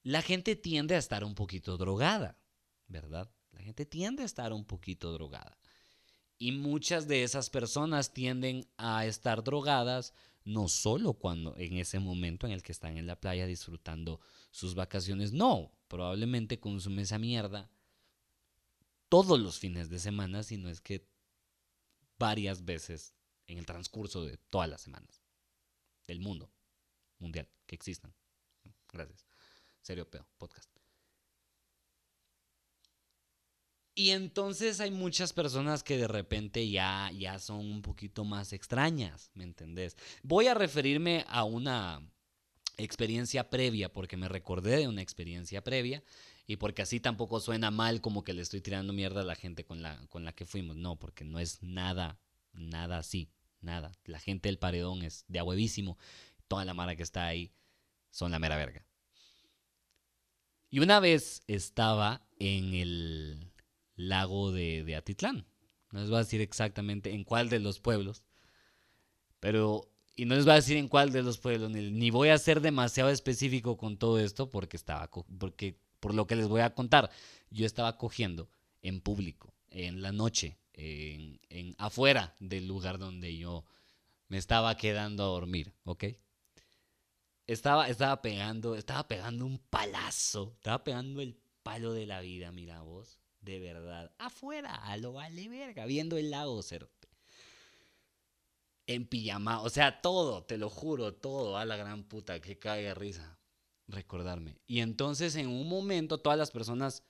la 0.03 0.23
gente 0.23 0.57
tiende 0.57 0.97
a 0.97 0.99
estar 0.99 1.23
un 1.23 1.37
poquito 1.37 1.77
drogada, 1.77 2.37
¿verdad? 2.88 3.31
La 3.53 3.61
gente 3.61 3.87
tiende 3.87 4.25
a 4.25 4.27
estar 4.27 4.53
un 4.53 4.64
poquito 4.64 5.12
drogada. 5.12 5.57
Y 6.37 6.51
muchas 6.51 7.07
de 7.07 7.23
esas 7.23 7.49
personas 7.49 8.12
tienden 8.12 8.66
a 8.77 9.07
estar 9.07 9.44
drogadas 9.44 10.14
no 10.48 10.68
solo 10.68 11.12
cuando 11.12 11.54
en 11.58 11.74
ese 11.74 11.98
momento 11.98 12.46
en 12.46 12.54
el 12.54 12.62
que 12.62 12.72
están 12.72 12.96
en 12.96 13.06
la 13.06 13.20
playa 13.20 13.46
disfrutando 13.46 14.20
sus 14.50 14.74
vacaciones, 14.74 15.32
no, 15.32 15.70
probablemente 15.88 16.58
consume 16.58 17.02
esa 17.02 17.18
mierda 17.18 17.70
todos 19.11 19.38
los 19.38 19.58
fines 19.58 19.90
de 19.90 19.98
semana, 19.98 20.42
sino 20.42 20.70
es 20.70 20.80
que 20.80 21.06
varias 22.18 22.64
veces 22.64 23.14
en 23.46 23.58
el 23.58 23.66
transcurso 23.66 24.24
de 24.24 24.38
todas 24.38 24.68
las 24.68 24.80
semanas 24.80 25.22
del 26.06 26.20
mundo 26.20 26.50
mundial 27.18 27.48
que 27.66 27.74
existan. 27.74 28.14
Gracias. 28.90 29.26
Serio 29.82 30.11
Peo, 30.11 30.26
podcast. 30.38 30.78
Y 33.98 34.12
entonces 34.12 34.78
hay 34.78 34.92
muchas 34.92 35.32
personas 35.32 35.82
que 35.82 35.96
de 35.98 36.06
repente 36.06 36.70
ya, 36.70 37.11
ya 37.18 37.40
son 37.40 37.68
un 37.68 37.82
poquito 37.82 38.24
más 38.24 38.52
extrañas, 38.52 39.32
¿me 39.34 39.42
entendés? 39.42 39.96
Voy 40.22 40.46
a 40.46 40.54
referirme 40.54 41.24
a 41.26 41.42
una 41.42 42.00
experiencia 42.76 43.50
previa, 43.50 43.92
porque 43.92 44.16
me 44.16 44.28
recordé 44.28 44.76
de 44.76 44.87
una 44.87 45.02
experiencia 45.02 45.64
previa 45.64 46.04
y 46.46 46.58
porque 46.58 46.82
así 46.82 47.00
tampoco 47.00 47.40
suena 47.40 47.72
mal 47.72 48.00
como 48.00 48.22
que 48.22 48.34
le 48.34 48.42
estoy 48.42 48.61
tirando 48.61 48.92
mierda 48.92 49.22
a 49.22 49.24
la 49.24 49.34
gente 49.34 49.64
con 49.64 49.82
la, 49.82 50.06
con 50.11 50.24
la 50.24 50.32
que 50.32 50.46
fuimos. 50.46 50.76
No, 50.76 50.94
porque 50.94 51.24
no 51.24 51.40
es 51.40 51.61
nada, 51.61 52.20
nada 52.52 52.98
así, 52.98 53.32
nada. 53.61 53.90
La 54.04 54.20
gente 54.20 54.48
del 54.48 54.61
paredón 54.61 55.02
es 55.02 55.24
de 55.26 55.42
huevísimo. 55.42 55.98
Toda 56.46 56.64
la 56.64 56.72
mara 56.72 56.94
que 56.94 57.02
está 57.02 57.26
ahí 57.26 57.50
son 58.11 58.30
la 58.30 58.38
mera 58.38 58.56
verga. 58.56 58.87
Y 60.70 60.78
una 60.78 61.00
vez 61.00 61.42
estaba 61.48 62.22
en 62.38 62.74
el 62.74 63.50
lago 63.98 64.52
de, 64.52 64.94
Atitlán. 64.96 65.44
No 65.90 66.00
les 66.00 66.08
voy 66.08 66.16
a 66.16 66.22
decir 66.22 66.40
exactamente 66.40 67.12
en 67.12 67.24
cuál 67.24 67.50
de 67.50 67.58
los 67.58 67.80
pueblos. 67.80 68.22
Pero, 69.40 69.90
y 70.16 70.24
no 70.24 70.34
les 70.34 70.44
voy 70.44 70.52
a 70.52 70.56
decir 70.56 70.76
en 70.76 70.88
cuál 70.88 71.12
de 71.12 71.22
los 71.22 71.38
pueblos, 71.38 71.70
ni, 71.70 71.90
ni 71.90 72.11
voy 72.11 72.30
a 72.30 72.38
ser 72.38 72.61
demasiado 72.61 73.11
específico 73.11 73.76
con 73.76 73.98
todo 73.98 74.18
esto 74.18 74.48
porque 74.48 74.76
estaba, 74.76 75.11
porque 75.11 75.78
por 76.00 76.14
lo 76.14 76.26
que 76.26 76.37
les 76.37 76.48
voy 76.48 76.62
a 76.62 76.74
contar, 76.74 77.11
yo 77.50 77.66
estaba 77.66 77.98
cogiendo 77.98 78.48
en 78.82 79.00
público, 79.00 79.54
en 79.70 80.00
la 80.00 80.12
noche, 80.12 80.58
en, 80.72 81.40
en 81.48 81.74
afuera 81.78 82.34
del 82.40 82.66
lugar 82.66 82.98
donde 82.98 83.37
yo 83.37 83.64
me 84.28 84.38
estaba 84.38 84.76
quedando 84.76 85.24
a 85.24 85.26
dormir, 85.26 85.72
¿ok? 85.84 86.04
Estaba, 87.46 87.88
estaba 87.88 88.20
pegando, 88.20 88.76
estaba 88.76 89.08
pegando 89.08 89.46
un 89.46 89.58
palazo, 89.58 90.52
estaba 90.56 90.84
pegando 90.84 91.22
el 91.22 91.37
palo 91.62 91.94
de 91.94 92.06
la 92.06 92.20
vida, 92.20 92.52
mira 92.52 92.82
vos, 92.82 93.18
de 93.48 93.58
verdad. 93.61 94.12
Afuera, 94.18 94.74
a 94.74 94.98
lo 94.98 95.14
vale 95.14 95.48
verga, 95.48 95.87
viendo 95.87 96.18
el 96.18 96.30
lago, 96.30 96.62
cerote. 96.62 97.08
En 98.87 99.06
pijama, 99.06 99.62
o 99.62 99.70
sea, 99.70 100.02
todo, 100.02 100.44
te 100.44 100.58
lo 100.58 100.68
juro, 100.68 101.14
todo, 101.14 101.56
a 101.56 101.64
la 101.64 101.76
gran 101.76 102.04
puta, 102.04 102.40
que 102.40 102.58
cae 102.58 102.94
risa 102.94 103.38
recordarme. 103.87 104.61
Y 104.66 104.80
entonces 104.80 105.34
en 105.37 105.48
un 105.48 105.66
momento 105.66 106.18
todas 106.18 106.38
las 106.38 106.50
personas 106.50 107.02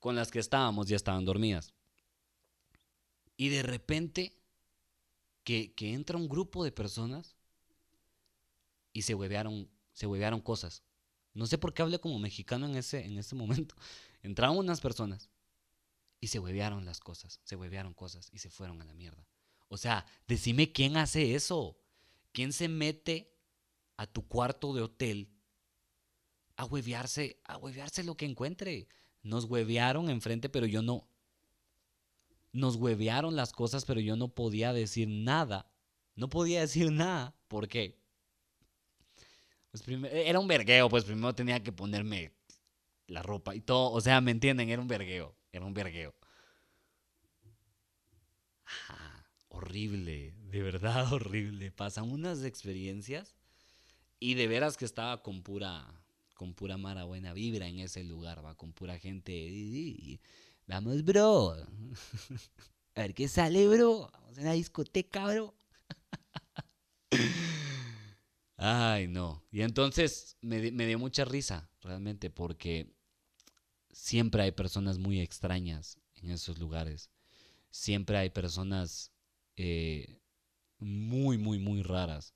con 0.00 0.16
las 0.16 0.30
que 0.30 0.40
estábamos 0.40 0.88
ya 0.88 0.96
estaban 0.96 1.24
dormidas. 1.24 1.72
Y 3.36 3.48
de 3.48 3.62
repente 3.62 4.36
que, 5.44 5.72
entra 5.78 6.16
un 6.16 6.28
grupo 6.28 6.64
de 6.64 6.72
personas 6.72 7.36
y 8.92 9.02
se 9.02 9.14
huevearon, 9.14 9.70
se 9.92 10.06
cosas. 10.42 10.82
No 11.32 11.46
sé 11.46 11.58
por 11.58 11.72
qué 11.72 11.82
hablé 11.82 12.00
como 12.00 12.18
mexicano 12.18 12.66
en 12.66 12.74
ese, 12.74 13.04
en 13.04 13.16
ese 13.16 13.36
momento. 13.36 13.76
Entraron 14.22 14.58
unas 14.58 14.80
personas 14.80 15.30
y 16.20 16.28
se 16.28 16.38
huevearon 16.38 16.84
las 16.84 17.00
cosas, 17.00 17.40
se 17.44 17.56
huevearon 17.56 17.94
cosas 17.94 18.28
y 18.32 18.38
se 18.38 18.50
fueron 18.50 18.82
a 18.82 18.84
la 18.84 18.94
mierda. 18.94 19.26
O 19.68 19.76
sea, 19.76 20.06
decime 20.26 20.72
quién 20.72 20.96
hace 20.96 21.34
eso. 21.34 21.78
¿Quién 22.32 22.52
se 22.52 22.68
mete 22.68 23.34
a 23.96 24.06
tu 24.06 24.26
cuarto 24.26 24.72
de 24.74 24.82
hotel 24.82 25.30
a 26.56 26.64
huevearse, 26.64 27.40
a 27.44 27.56
huevearse 27.56 28.04
lo 28.04 28.16
que 28.16 28.26
encuentre? 28.26 28.88
Nos 29.22 29.44
huevearon 29.44 30.10
enfrente, 30.10 30.48
pero 30.48 30.66
yo 30.66 30.82
no, 30.82 31.08
nos 32.52 32.76
huevearon 32.76 33.36
las 33.36 33.52
cosas, 33.52 33.84
pero 33.84 34.00
yo 34.00 34.16
no 34.16 34.28
podía 34.28 34.72
decir 34.72 35.08
nada. 35.08 35.70
No 36.14 36.28
podía 36.28 36.60
decir 36.60 36.90
nada. 36.90 37.34
¿Por 37.48 37.68
qué? 37.68 37.98
Pues 39.70 39.84
era 40.10 40.38
un 40.38 40.48
vergueo, 40.48 40.88
pues 40.88 41.04
primero 41.04 41.34
tenía 41.34 41.62
que 41.62 41.72
ponerme 41.72 42.32
la 43.08 43.22
ropa 43.22 43.54
y 43.54 43.60
todo. 43.60 43.90
O 43.90 44.00
sea, 44.00 44.20
¿me 44.20 44.30
entienden? 44.30 44.68
Era 44.70 44.80
un 44.80 44.88
vergueo. 44.88 45.34
Era 45.52 45.64
un 45.64 45.74
vergueo. 45.74 46.14
Horrible, 49.48 50.34
de 50.50 50.62
verdad 50.62 51.12
horrible. 51.12 51.72
Pasan 51.72 52.10
unas 52.10 52.44
experiencias 52.44 53.34
y 54.20 54.34
de 54.34 54.46
veras 54.46 54.76
que 54.76 54.84
estaba 54.84 55.22
con 55.22 55.42
pura, 55.42 55.86
con 56.34 56.54
pura 56.54 56.76
mara 56.76 57.04
buena 57.04 57.32
vibra 57.32 57.66
en 57.66 57.80
ese 57.80 58.04
lugar, 58.04 58.44
va, 58.44 58.54
con 58.54 58.72
pura 58.72 58.98
gente. 58.98 60.20
Vamos, 60.66 61.04
bro. 61.04 61.54
A 62.94 63.02
ver 63.02 63.14
qué 63.14 63.28
sale, 63.28 63.66
bro. 63.68 64.10
Vamos 64.12 64.38
a 64.38 64.42
la 64.42 64.52
discoteca, 64.52 65.26
bro. 65.26 65.54
Ay, 68.56 69.06
no. 69.06 69.44
Y 69.52 69.62
entonces 69.62 70.36
me, 70.40 70.60
dio 70.60 70.98
mucha 70.98 71.24
risa, 71.24 71.70
realmente, 71.80 72.28
porque 72.28 72.92
siempre 73.98 74.42
hay 74.44 74.52
personas 74.52 74.96
muy 74.98 75.20
extrañas 75.20 75.98
en 76.22 76.30
esos 76.30 76.58
lugares. 76.58 77.10
Siempre 77.70 78.16
hay 78.16 78.30
personas 78.30 79.10
eh, 79.56 80.20
muy, 80.78 81.36
muy, 81.36 81.58
muy 81.58 81.82
raras. 81.82 82.32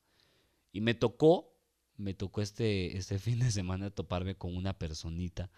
Y 0.72 0.80
me 0.80 0.94
tocó, 0.94 1.54
me 1.96 2.14
tocó 2.14 2.42
este, 2.42 2.96
este 2.96 3.18
fin 3.20 3.38
de 3.38 3.52
semana 3.52 3.90
toparme 3.90 4.34
con 4.34 4.56
una 4.56 4.76
personita 4.76 5.50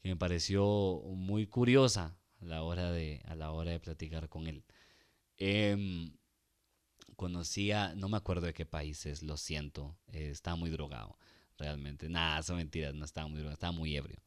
que 0.00 0.10
me 0.10 0.16
pareció 0.16 1.02
muy 1.06 1.48
curiosa 1.48 2.16
a 2.40 2.44
la 2.44 2.62
hora 2.62 2.92
de, 2.92 3.20
a 3.24 3.34
la 3.34 3.50
hora 3.50 3.72
de 3.72 3.80
platicar 3.80 4.28
con 4.28 4.46
él. 4.46 4.64
Em, 5.38 6.16
conocía, 7.16 7.94
no 7.96 8.08
me 8.08 8.16
acuerdo 8.16 8.46
de 8.46 8.54
qué 8.54 8.64
países, 8.64 9.24
lo 9.24 9.36
siento, 9.36 9.96
eh, 10.12 10.30
estaba 10.30 10.56
muy 10.56 10.70
drogado, 10.70 11.18
realmente. 11.58 12.08
Nada, 12.08 12.42
son 12.44 12.58
mentiras, 12.58 12.94
no 12.94 13.04
estaba 13.04 13.26
muy 13.26 13.38
drogado, 13.38 13.54
estaba 13.54 13.72
muy 13.72 13.96
ebrio. 13.96 14.22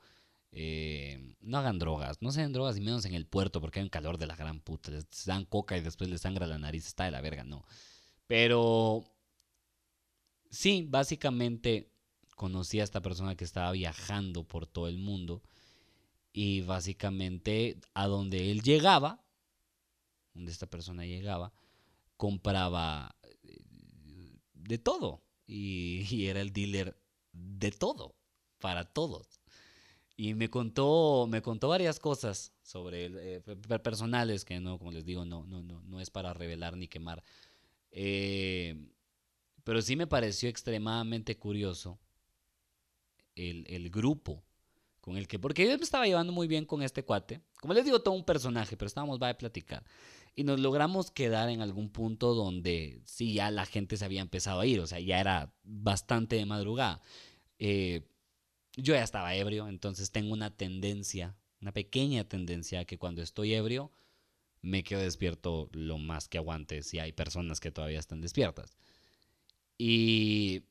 Em, 0.57 1.35
no 1.41 1.57
hagan 1.57 1.79
drogas, 1.79 2.21
no 2.21 2.31
sean 2.31 2.53
drogas 2.53 2.77
y 2.77 2.81
menos 2.81 3.03
en 3.03 3.13
el 3.13 3.27
puerto 3.27 3.59
porque 3.59 3.79
hay 3.79 3.83
un 3.83 3.89
calor 3.89 4.17
de 4.17 4.25
la 4.25 4.37
gran 4.37 4.61
puta. 4.61 4.89
Les 4.89 5.05
dan 5.25 5.43
coca 5.43 5.77
y 5.77 5.81
después 5.81 6.09
les 6.09 6.21
sangra 6.21 6.47
la 6.47 6.57
nariz, 6.57 6.87
está 6.87 7.03
de 7.03 7.11
la 7.11 7.19
verga, 7.19 7.43
no. 7.43 7.65
Pero 8.25 9.03
sí, 10.49 10.87
básicamente 10.89 11.91
conocí 12.37 12.79
a 12.79 12.85
esta 12.85 13.01
persona 13.01 13.35
que 13.35 13.43
estaba 13.43 13.71
viajando 13.73 14.47
por 14.47 14.65
todo 14.65 14.87
el 14.87 14.97
mundo 14.97 15.43
y 16.31 16.61
básicamente 16.61 17.79
a 17.93 18.07
donde 18.07 18.51
él 18.51 18.61
llegaba, 18.61 19.25
donde 20.33 20.53
esta 20.53 20.67
persona 20.67 21.05
llegaba, 21.05 21.51
compraba 22.15 23.17
eh, 23.43 23.59
de 24.53 24.77
todo. 24.77 25.21
Y, 25.47 26.25
era 26.27 26.39
el 26.39 26.53
dealer 26.53 26.97
de 27.33 27.71
todo, 27.71 28.15
para 28.59 28.85
todos. 28.85 29.34
Y 30.17 30.33
me 30.33 30.49
contó, 30.49 31.27
me 31.29 31.41
contó 31.41 31.67
varias 31.67 31.99
cosas 31.99 32.53
sobre 32.61 33.37
eh, 33.37 33.41
personales 33.83 34.45
que 34.45 34.59
no, 34.59 34.77
como 34.77 34.91
les 34.91 35.05
digo, 35.05 35.25
no, 35.25 35.45
no, 35.45 35.61
no, 35.61 35.81
no 35.81 35.99
es 35.99 36.09
para 36.09 36.33
revelar 36.33 36.77
ni 36.77 36.87
quemar. 36.87 37.23
Eh, 37.91 38.75
pero 39.63 39.81
sí 39.81 39.95
me 39.95 40.07
pareció 40.07 40.47
extremadamente 40.47 41.37
curioso 41.37 41.99
el, 43.35 43.65
el 43.67 43.89
grupo 43.89 44.43
con 45.05 45.17
el 45.17 45.27
que, 45.27 45.37
porque 45.37 45.67
yo 45.67 45.77
me 45.77 45.83
estaba 45.83 46.07
llevando 46.07 46.33
muy 46.33 46.47
bien 46.47 46.65
con 46.65 46.81
este 46.81 47.03
cuate, 47.03 47.41
como 47.61 47.75
les 47.75 47.85
digo, 47.85 48.01
todo 48.01 48.15
un 48.15 48.25
personaje, 48.25 48.75
pero 48.75 48.87
estábamos, 48.87 49.21
va 49.21 49.29
a 49.29 49.37
platicar. 49.37 49.83
Y 50.35 50.43
nos 50.43 50.59
logramos 50.59 51.11
quedar 51.11 51.49
en 51.49 51.61
algún 51.61 51.89
punto 51.91 52.33
donde 52.33 53.01
sí, 53.05 53.33
ya 53.33 53.51
la 53.51 53.65
gente 53.65 53.97
se 53.97 54.05
había 54.05 54.21
empezado 54.21 54.59
a 54.59 54.65
ir, 54.65 54.79
o 54.79 54.87
sea, 54.87 54.99
ya 54.99 55.19
era 55.19 55.53
bastante 55.63 56.37
de 56.37 56.45
madrugada. 56.45 57.01
Eh, 57.59 58.07
yo 58.75 58.93
ya 58.93 59.03
estaba 59.03 59.35
ebrio, 59.35 59.67
entonces 59.67 60.11
tengo 60.11 60.33
una 60.33 60.55
tendencia, 60.55 61.35
una 61.61 61.71
pequeña 61.71 62.23
tendencia 62.23 62.85
que 62.85 62.97
cuando 62.97 63.21
estoy 63.21 63.53
ebrio 63.53 63.91
me 64.61 64.83
quedo 64.83 65.01
despierto 65.01 65.69
lo 65.73 65.97
más 65.97 66.27
que 66.27 66.39
aguante 66.39 66.81
si 66.83 66.99
hay 66.99 67.11
personas 67.11 67.59
que 67.59 67.71
todavía 67.71 67.99
están 67.99 68.21
despiertas. 68.21 68.77
Y 69.77 70.63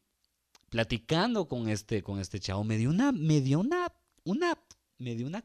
platicando 0.69 1.47
con 1.47 1.69
este, 1.69 2.03
con 2.03 2.19
este 2.19 2.41
chavo, 2.41 2.65
me 2.65 2.77
dio 2.77 2.91
una, 2.91 3.13
me 3.13 3.41
dio 3.41 3.61
una 3.61 3.93
una, 4.25 4.59
me 4.99 5.15
dio 5.15 5.27
una 5.27 5.45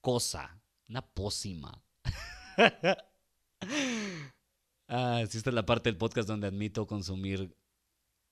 cosa, 0.00 0.60
una 0.88 1.02
pócima. 1.02 1.82
ah, 4.88 5.24
sí, 5.28 5.38
esta 5.38 5.50
es 5.50 5.54
la 5.54 5.66
parte 5.66 5.90
del 5.90 5.98
podcast 5.98 6.28
donde 6.28 6.46
admito 6.46 6.86
consumir 6.86 7.54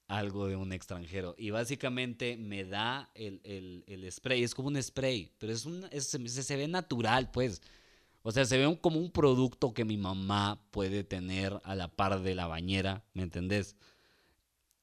algo 0.09 0.47
de 0.47 0.57
un 0.57 0.73
extranjero. 0.73 1.35
Y 1.38 1.51
básicamente 1.51 2.37
me 2.37 2.64
da 2.64 3.11
el, 3.14 3.40
el, 3.87 4.11
spray, 4.11 4.42
es 4.42 4.55
como 4.55 4.69
un 4.69 4.83
spray, 4.83 5.33
pero 5.38 5.53
es 5.53 5.66
un, 5.66 5.88
se, 6.01 6.57
ve 6.57 6.69
natural, 6.69 7.31
pues. 7.31 7.62
O 8.23 8.33
sea, 8.33 8.45
se 8.45 8.59
ve 8.59 8.79
como 8.81 8.99
un 8.99 9.11
producto 9.11 9.73
que 9.73 9.85
mi 9.85 9.97
mamá 9.97 10.61
puede 10.71 11.05
tener 11.05 11.61
a 11.64 11.75
la 11.75 11.88
par 11.88 12.23
de 12.23 12.35
la 12.35 12.47
bañera, 12.47 13.05
¿me 13.14 13.23
entendés? 13.23 13.77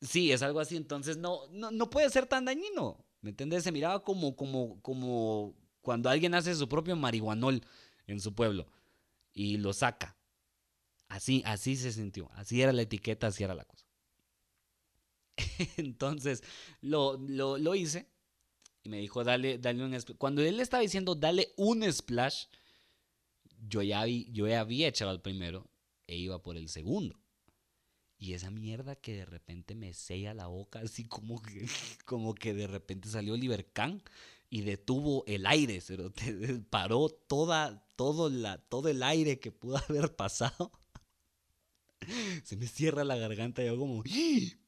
Sí, 0.02 0.32
es 0.32 0.42
algo 0.42 0.60
así, 0.60 0.76
entonces 0.78 1.18
no, 1.18 1.48
no, 1.52 1.72
no 1.72 1.90
puede 1.90 2.10
ser 2.10 2.26
tan 2.26 2.46
dañino. 2.46 3.04
¿Me 3.22 3.30
entiendes? 3.30 3.64
Se 3.64 3.72
miraba 3.72 4.04
como, 4.04 4.36
como, 4.36 4.82
como 4.82 5.56
cuando 5.82 6.10
alguien 6.10 6.34
hace 6.34 6.56
su 6.56 6.68
propio 6.68 6.96
marihuanol 6.96 7.62
en 8.08 8.20
su 8.20 8.34
pueblo 8.34 8.68
y 9.34 9.58
lo 9.58 9.74
saca. 9.74 10.18
Así, 11.08 11.42
así 11.46 11.76
se 11.76 11.92
sintió. 11.92 12.30
Así 12.34 12.62
era 12.62 12.74
la 12.74 12.82
etiqueta, 12.82 13.28
así 13.28 13.44
era 13.44 13.56
la 13.56 13.66
cosa. 13.66 13.86
Entonces 15.78 16.44
lo, 16.82 17.18
lo, 17.18 17.76
hice 17.76 18.08
y 18.84 18.90
me 18.90 19.00
dijo, 19.00 19.24
dale, 19.24 19.58
dale 19.58 19.84
un 19.84 20.00
splash. 20.00 20.18
Cuando 20.18 20.42
él 20.42 20.60
estaba 20.60 20.82
diciendo, 20.82 21.16
dale 21.16 21.54
un 21.58 21.92
splash, 21.92 22.46
yo 23.68 23.82
ya, 23.82 24.04
vi, 24.04 24.30
yo 24.32 24.48
ya 24.48 24.60
había 24.60 24.88
echado 24.88 25.12
el 25.12 25.22
primero 25.22 25.70
e 26.08 26.16
iba 26.18 26.42
por 26.42 26.58
el 26.58 26.70
segundo. 26.70 27.20
Y 28.18 28.34
esa 28.34 28.52
mierda 28.52 28.96
que 28.96 29.16
de 29.16 29.26
repente 29.26 29.76
me 29.76 29.94
sella 29.94 30.34
la 30.34 30.48
boca, 30.48 30.80
así 30.80 31.06
como 31.06 31.42
que, 31.42 31.68
como 32.06 32.34
que 32.36 32.54
de 32.54 32.68
repente 32.68 33.10
salió 33.10 33.34
Oliver 33.34 33.66
y 34.50 34.62
detuvo 34.62 35.24
el 35.28 35.46
aire, 35.46 35.82
se 35.82 35.98
paró 36.70 37.10
toda, 37.10 37.86
todo, 37.96 38.30
la, 38.30 38.60
todo 38.60 38.88
el 38.90 39.02
aire 39.02 39.40
que 39.40 39.52
pudo 39.52 39.78
haber 39.90 40.16
pasado. 40.16 40.72
Se 42.44 42.56
me 42.56 42.68
cierra 42.68 43.04
la 43.04 43.16
garganta 43.16 43.64
y 43.64 43.68
yo 43.68 43.78
como, 43.78 44.04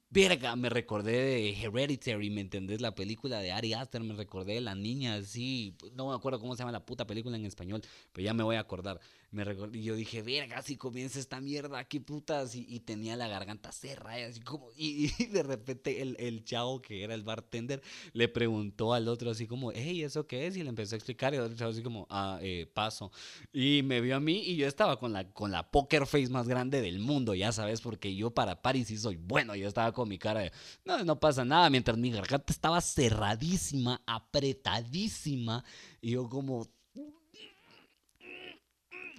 verga, 0.09 0.55
me 0.55 0.69
recordé 0.69 1.11
de 1.11 1.49
Hereditary, 1.61 2.29
¿me 2.29 2.41
entendés? 2.41 2.81
La 2.81 2.95
película 2.95 3.39
de 3.39 3.51
Ari 3.51 3.73
Aster, 3.73 4.01
me 4.01 4.13
recordé 4.15 4.53
de 4.53 4.61
la 4.61 4.75
niña, 4.75 5.21
sí, 5.23 5.75
no 5.93 6.09
me 6.09 6.15
acuerdo 6.15 6.39
cómo 6.39 6.55
se 6.55 6.59
llama 6.59 6.71
la 6.71 6.85
puta 6.85 7.05
película 7.05 7.35
en 7.35 7.45
español, 7.45 7.81
pero 8.13 8.25
ya 8.25 8.33
me 8.33 8.43
voy 8.43 8.55
a 8.55 8.61
acordar. 8.61 8.99
Me 9.35 9.43
y 9.73 9.83
yo 9.83 9.95
dije, 9.95 10.21
verga, 10.21 10.61
si 10.61 10.77
comienza 10.77 11.19
esta 11.19 11.41
mierda, 11.41 11.83
qué 11.83 11.99
putas, 11.99 12.55
y, 12.55 12.79
tenía 12.79 13.17
la 13.17 13.27
garganta 13.27 13.73
cerrada, 13.73 14.29
y 14.29 14.39
como, 14.39 14.69
y, 14.77 15.07
de 15.27 15.43
repente 15.43 16.01
el, 16.01 16.15
el, 16.19 16.45
chavo 16.45 16.81
que 16.81 17.03
era 17.03 17.13
el 17.13 17.23
bartender 17.23 17.81
le 18.13 18.29
preguntó 18.29 18.93
al 18.93 19.09
otro 19.09 19.31
así 19.31 19.45
como, 19.45 19.73
hey, 19.73 20.03
¿eso 20.03 20.25
qué 20.25 20.47
es? 20.47 20.55
Y 20.55 20.63
le 20.63 20.69
empezó 20.69 20.95
a 20.95 20.97
explicar, 20.97 21.33
y 21.33 21.37
el 21.37 21.43
otro 21.43 21.57
chavo 21.57 21.71
así 21.71 21.83
como, 21.83 22.07
ah, 22.09 22.39
eh, 22.41 22.65
paso. 22.73 23.11
Y 23.51 23.81
me 23.83 23.99
vio 23.99 24.15
a 24.15 24.21
mí, 24.21 24.41
y 24.45 24.55
yo 24.55 24.67
estaba 24.67 24.97
con 24.97 25.11
la, 25.11 25.29
con 25.33 25.51
la 25.51 25.69
poker 25.69 26.05
face 26.05 26.29
más 26.29 26.47
grande 26.47 26.79
del 26.79 26.99
mundo, 26.99 27.35
ya 27.35 27.51
sabes, 27.51 27.81
porque 27.81 28.15
yo 28.15 28.31
para 28.31 28.61
Paris 28.61 28.87
sí 28.87 28.97
soy 28.97 29.17
bueno, 29.17 29.53
yo 29.53 29.67
estaba 29.67 29.91
con 29.91 30.07
mi 30.07 30.17
cara 30.17 30.39
de, 30.39 30.53
no, 30.85 31.03
no 31.03 31.19
pasa 31.19 31.43
nada, 31.43 31.69
mientras 31.69 31.97
mi 31.97 32.09
garganta 32.09 32.53
estaba 32.53 32.79
cerradísima, 32.79 34.01
apretadísima, 34.05 35.65
y 35.99 36.11
yo 36.11 36.29
como, 36.29 36.69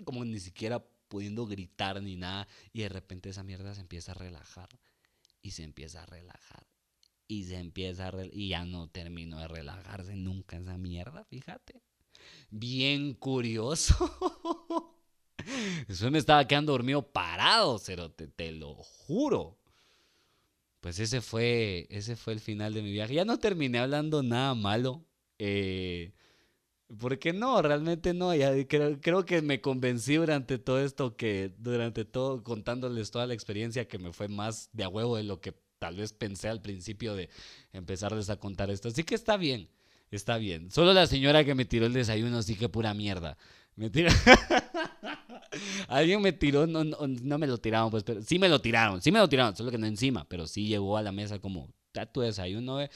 como 0.05 0.25
ni 0.25 0.41
siquiera 0.41 0.85
pudiendo 1.09 1.47
gritar 1.47 2.03
ni 2.03 2.17
nada, 2.17 2.49
y 2.73 2.83
de 2.83 2.89
repente 2.89 3.31
esa 3.31 3.43
mierda 3.43 3.75
se 3.75 3.81
empieza 3.81 4.13
a 4.13 4.15
relajar, 4.15 4.69
y 5.43 5.53
se 5.53 5.63
empieza 5.63 6.03
a 6.03 6.07
relajar, 6.07 6.67
y 7.29 7.45
se 7.45 7.59
empieza 7.59 8.09
a 8.09 8.11
relajar, 8.11 8.39
y 8.39 8.49
ya 8.49 8.65
no 8.65 8.89
termino 8.89 9.39
de 9.39 9.49
relajarse 9.49 10.17
nunca 10.17 10.57
esa 10.57 10.77
mierda, 10.79 11.25
fíjate. 11.25 11.83
Bien 12.51 13.15
curioso. 13.15 13.95
Eso 15.89 16.11
me 16.11 16.19
estaba 16.19 16.47
quedando 16.47 16.73
dormido 16.73 17.13
parado, 17.13 17.81
pero 17.87 18.11
te 18.11 18.51
lo 18.53 18.75
juro 18.75 19.59
pues 20.87 21.01
ese 21.01 21.21
fue, 21.21 21.89
ese 21.91 22.15
fue 22.15 22.33
el 22.33 22.39
final 22.39 22.73
de 22.73 22.81
mi 22.81 22.93
viaje. 22.93 23.15
Ya 23.15 23.25
no 23.25 23.41
terminé 23.41 23.81
hablando 23.81 24.23
nada 24.23 24.55
malo. 24.55 25.05
Eh, 25.37 26.13
porque 26.99 27.33
no, 27.33 27.61
realmente 27.63 28.15
no. 28.15 28.35
Ya 28.35 28.53
creo, 28.67 29.01
creo, 29.01 29.25
que 29.25 29.43
me 29.43 29.61
convencí 29.61 30.17
durante 30.17 30.59
todo 30.59 30.81
esto, 30.81 31.17
que 31.17 31.53
durante 31.59 32.05
todo, 32.05 32.43
contándoles 32.43 33.11
toda 33.11 33.27
la 33.27 33.35
experiencia, 33.35 33.89
que 33.89 33.99
me 33.99 34.13
fue 34.13 34.29
más 34.29 34.71
de 34.73 34.85
a 34.85 34.89
huevo 34.89 35.17
de 35.17 35.25
lo 35.25 35.41
que 35.41 35.55
tal 35.79 35.97
vez 35.97 36.13
pensé 36.13 36.49
al 36.49 36.63
principio 36.63 37.15
de 37.15 37.29
empezarles 37.73 38.31
a 38.31 38.37
contar 38.37 38.71
esto. 38.71 38.89
Así 38.89 39.05
que 39.05 39.15
está 39.15 39.37
bien, 39.37 39.69
está 40.11 40.39
bien. 40.39 40.71
Solo 40.71 40.93
la 40.93 41.07
señora 41.07 41.45
que 41.45 41.55
me 41.55 41.65
tiró 41.65 41.87
el 41.87 41.93
desayuno, 41.93 42.43
sí 42.43 42.57
que 42.57 42.69
pura 42.69 42.95
mierda. 42.95 43.37
Me 43.75 43.91
tira... 43.91 44.13
Alguien 45.89 46.21
me 46.21 46.33
tiró, 46.33 46.67
no, 46.67 46.85
no, 46.85 47.39
me 47.39 47.47
lo 47.47 47.59
tiraron, 47.59 47.91
pues, 47.91 48.03
pero 48.03 48.23
sí 48.23 48.39
me 48.39 48.49
lo 48.49 48.61
tiraron, 48.61 49.01
sí 49.01 49.11
me 49.13 49.19
lo 49.19 49.29
tiraron, 49.29 49.57
solo 49.57 49.71
que 49.71 49.79
no 49.79 49.87
encima, 49.87 50.27
pero 50.29 50.47
sí 50.47 50.67
llegó 50.67 50.97
a 50.97 51.03
la 51.03 51.13
mesa 51.13 51.39
como, 51.39 51.73
tu 52.13 52.21
desayuno, 52.21 52.81
eh". 52.81 52.91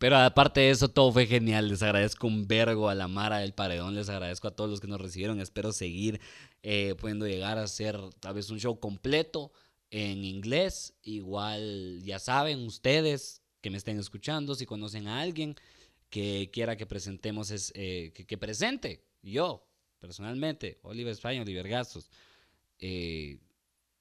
Pero 0.00 0.16
aparte 0.16 0.60
de 0.60 0.70
eso, 0.70 0.88
todo 0.88 1.12
fue 1.12 1.26
genial. 1.26 1.68
Les 1.68 1.82
agradezco 1.82 2.26
un 2.26 2.48
vergo 2.48 2.88
a 2.88 2.94
la 2.94 3.06
Mara 3.06 3.40
del 3.40 3.52
Paredón. 3.52 3.94
Les 3.94 4.08
agradezco 4.08 4.48
a 4.48 4.56
todos 4.56 4.70
los 4.70 4.80
que 4.80 4.86
nos 4.86 4.98
recibieron. 4.98 5.42
Espero 5.42 5.72
seguir 5.72 6.22
eh, 6.62 6.94
pudiendo 6.98 7.26
llegar 7.26 7.58
a 7.58 7.64
hacer 7.64 8.00
tal 8.18 8.32
vez 8.32 8.48
un 8.48 8.58
show 8.58 8.80
completo 8.80 9.52
en 9.90 10.24
inglés. 10.24 10.94
Igual, 11.02 12.00
ya 12.02 12.18
saben, 12.18 12.60
ustedes 12.60 13.42
que 13.60 13.68
me 13.68 13.76
estén 13.76 13.98
escuchando, 13.98 14.54
si 14.54 14.64
conocen 14.64 15.06
a 15.06 15.20
alguien 15.20 15.54
que 16.08 16.48
quiera 16.50 16.78
que 16.78 16.86
presentemos, 16.86 17.50
es, 17.50 17.70
eh, 17.76 18.14
que, 18.14 18.38
presente 18.38 19.04
yo, 19.20 19.68
personalmente, 19.98 20.78
Oliver 20.80 21.12
España, 21.12 21.42
Oliver 21.42 21.68
Gastos, 21.68 22.10
eh, 22.78 23.38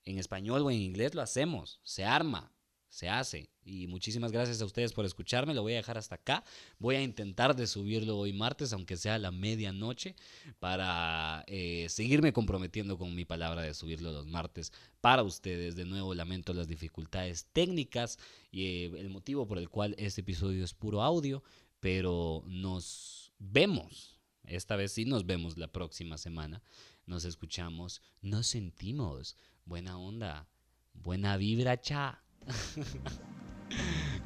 en 0.05 0.17
español 0.17 0.61
o 0.61 0.71
en 0.71 0.77
inglés 0.77 1.13
lo 1.13 1.21
hacemos, 1.21 1.81
se 1.83 2.05
arma, 2.05 2.53
se 2.87 3.09
hace. 3.09 3.49
Y 3.69 3.87
muchísimas 3.87 4.31
gracias 4.31 4.61
a 4.61 4.65
ustedes 4.65 4.93
por 4.93 5.05
escucharme, 5.05 5.53
lo 5.53 5.61
voy 5.61 5.73
a 5.73 5.77
dejar 5.77 5.97
hasta 5.97 6.15
acá. 6.15 6.43
Voy 6.79 6.95
a 6.95 7.03
intentar 7.03 7.55
de 7.55 7.67
subirlo 7.67 8.17
hoy 8.17 8.33
martes, 8.33 8.73
aunque 8.73 8.97
sea 8.97 9.15
a 9.15 9.19
la 9.19 9.31
medianoche, 9.31 10.15
para 10.59 11.43
eh, 11.47 11.85
seguirme 11.89 12.33
comprometiendo 12.33 12.97
con 12.97 13.13
mi 13.13 13.25
palabra 13.25 13.61
de 13.61 13.73
subirlo 13.73 14.11
los 14.11 14.25
martes 14.25 14.73
para 15.01 15.23
ustedes. 15.23 15.75
De 15.75 15.85
nuevo, 15.85 16.15
lamento 16.15 16.53
las 16.53 16.67
dificultades 16.67 17.47
técnicas 17.53 18.17
y 18.51 18.65
eh, 18.65 18.91
el 18.97 19.09
motivo 19.09 19.47
por 19.47 19.59
el 19.59 19.69
cual 19.69 19.93
este 19.99 20.21
episodio 20.21 20.63
es 20.63 20.73
puro 20.73 21.03
audio, 21.03 21.43
pero 21.79 22.43
nos 22.47 23.31
vemos 23.37 24.19
esta 24.49 24.75
vez 24.75 24.93
sí 24.93 25.05
nos 25.05 25.25
vemos 25.25 25.57
la 25.57 25.67
próxima 25.67 26.17
semana. 26.17 26.61
Nos 27.05 27.23
escuchamos, 27.23 28.01
nos 28.21 28.47
sentimos. 28.47 29.35
Buena 29.65 29.97
onda. 29.97 30.47
Buena 30.93 31.37
vibra, 31.37 31.79
cha. 31.79 32.23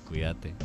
Cuídate. 0.05 0.55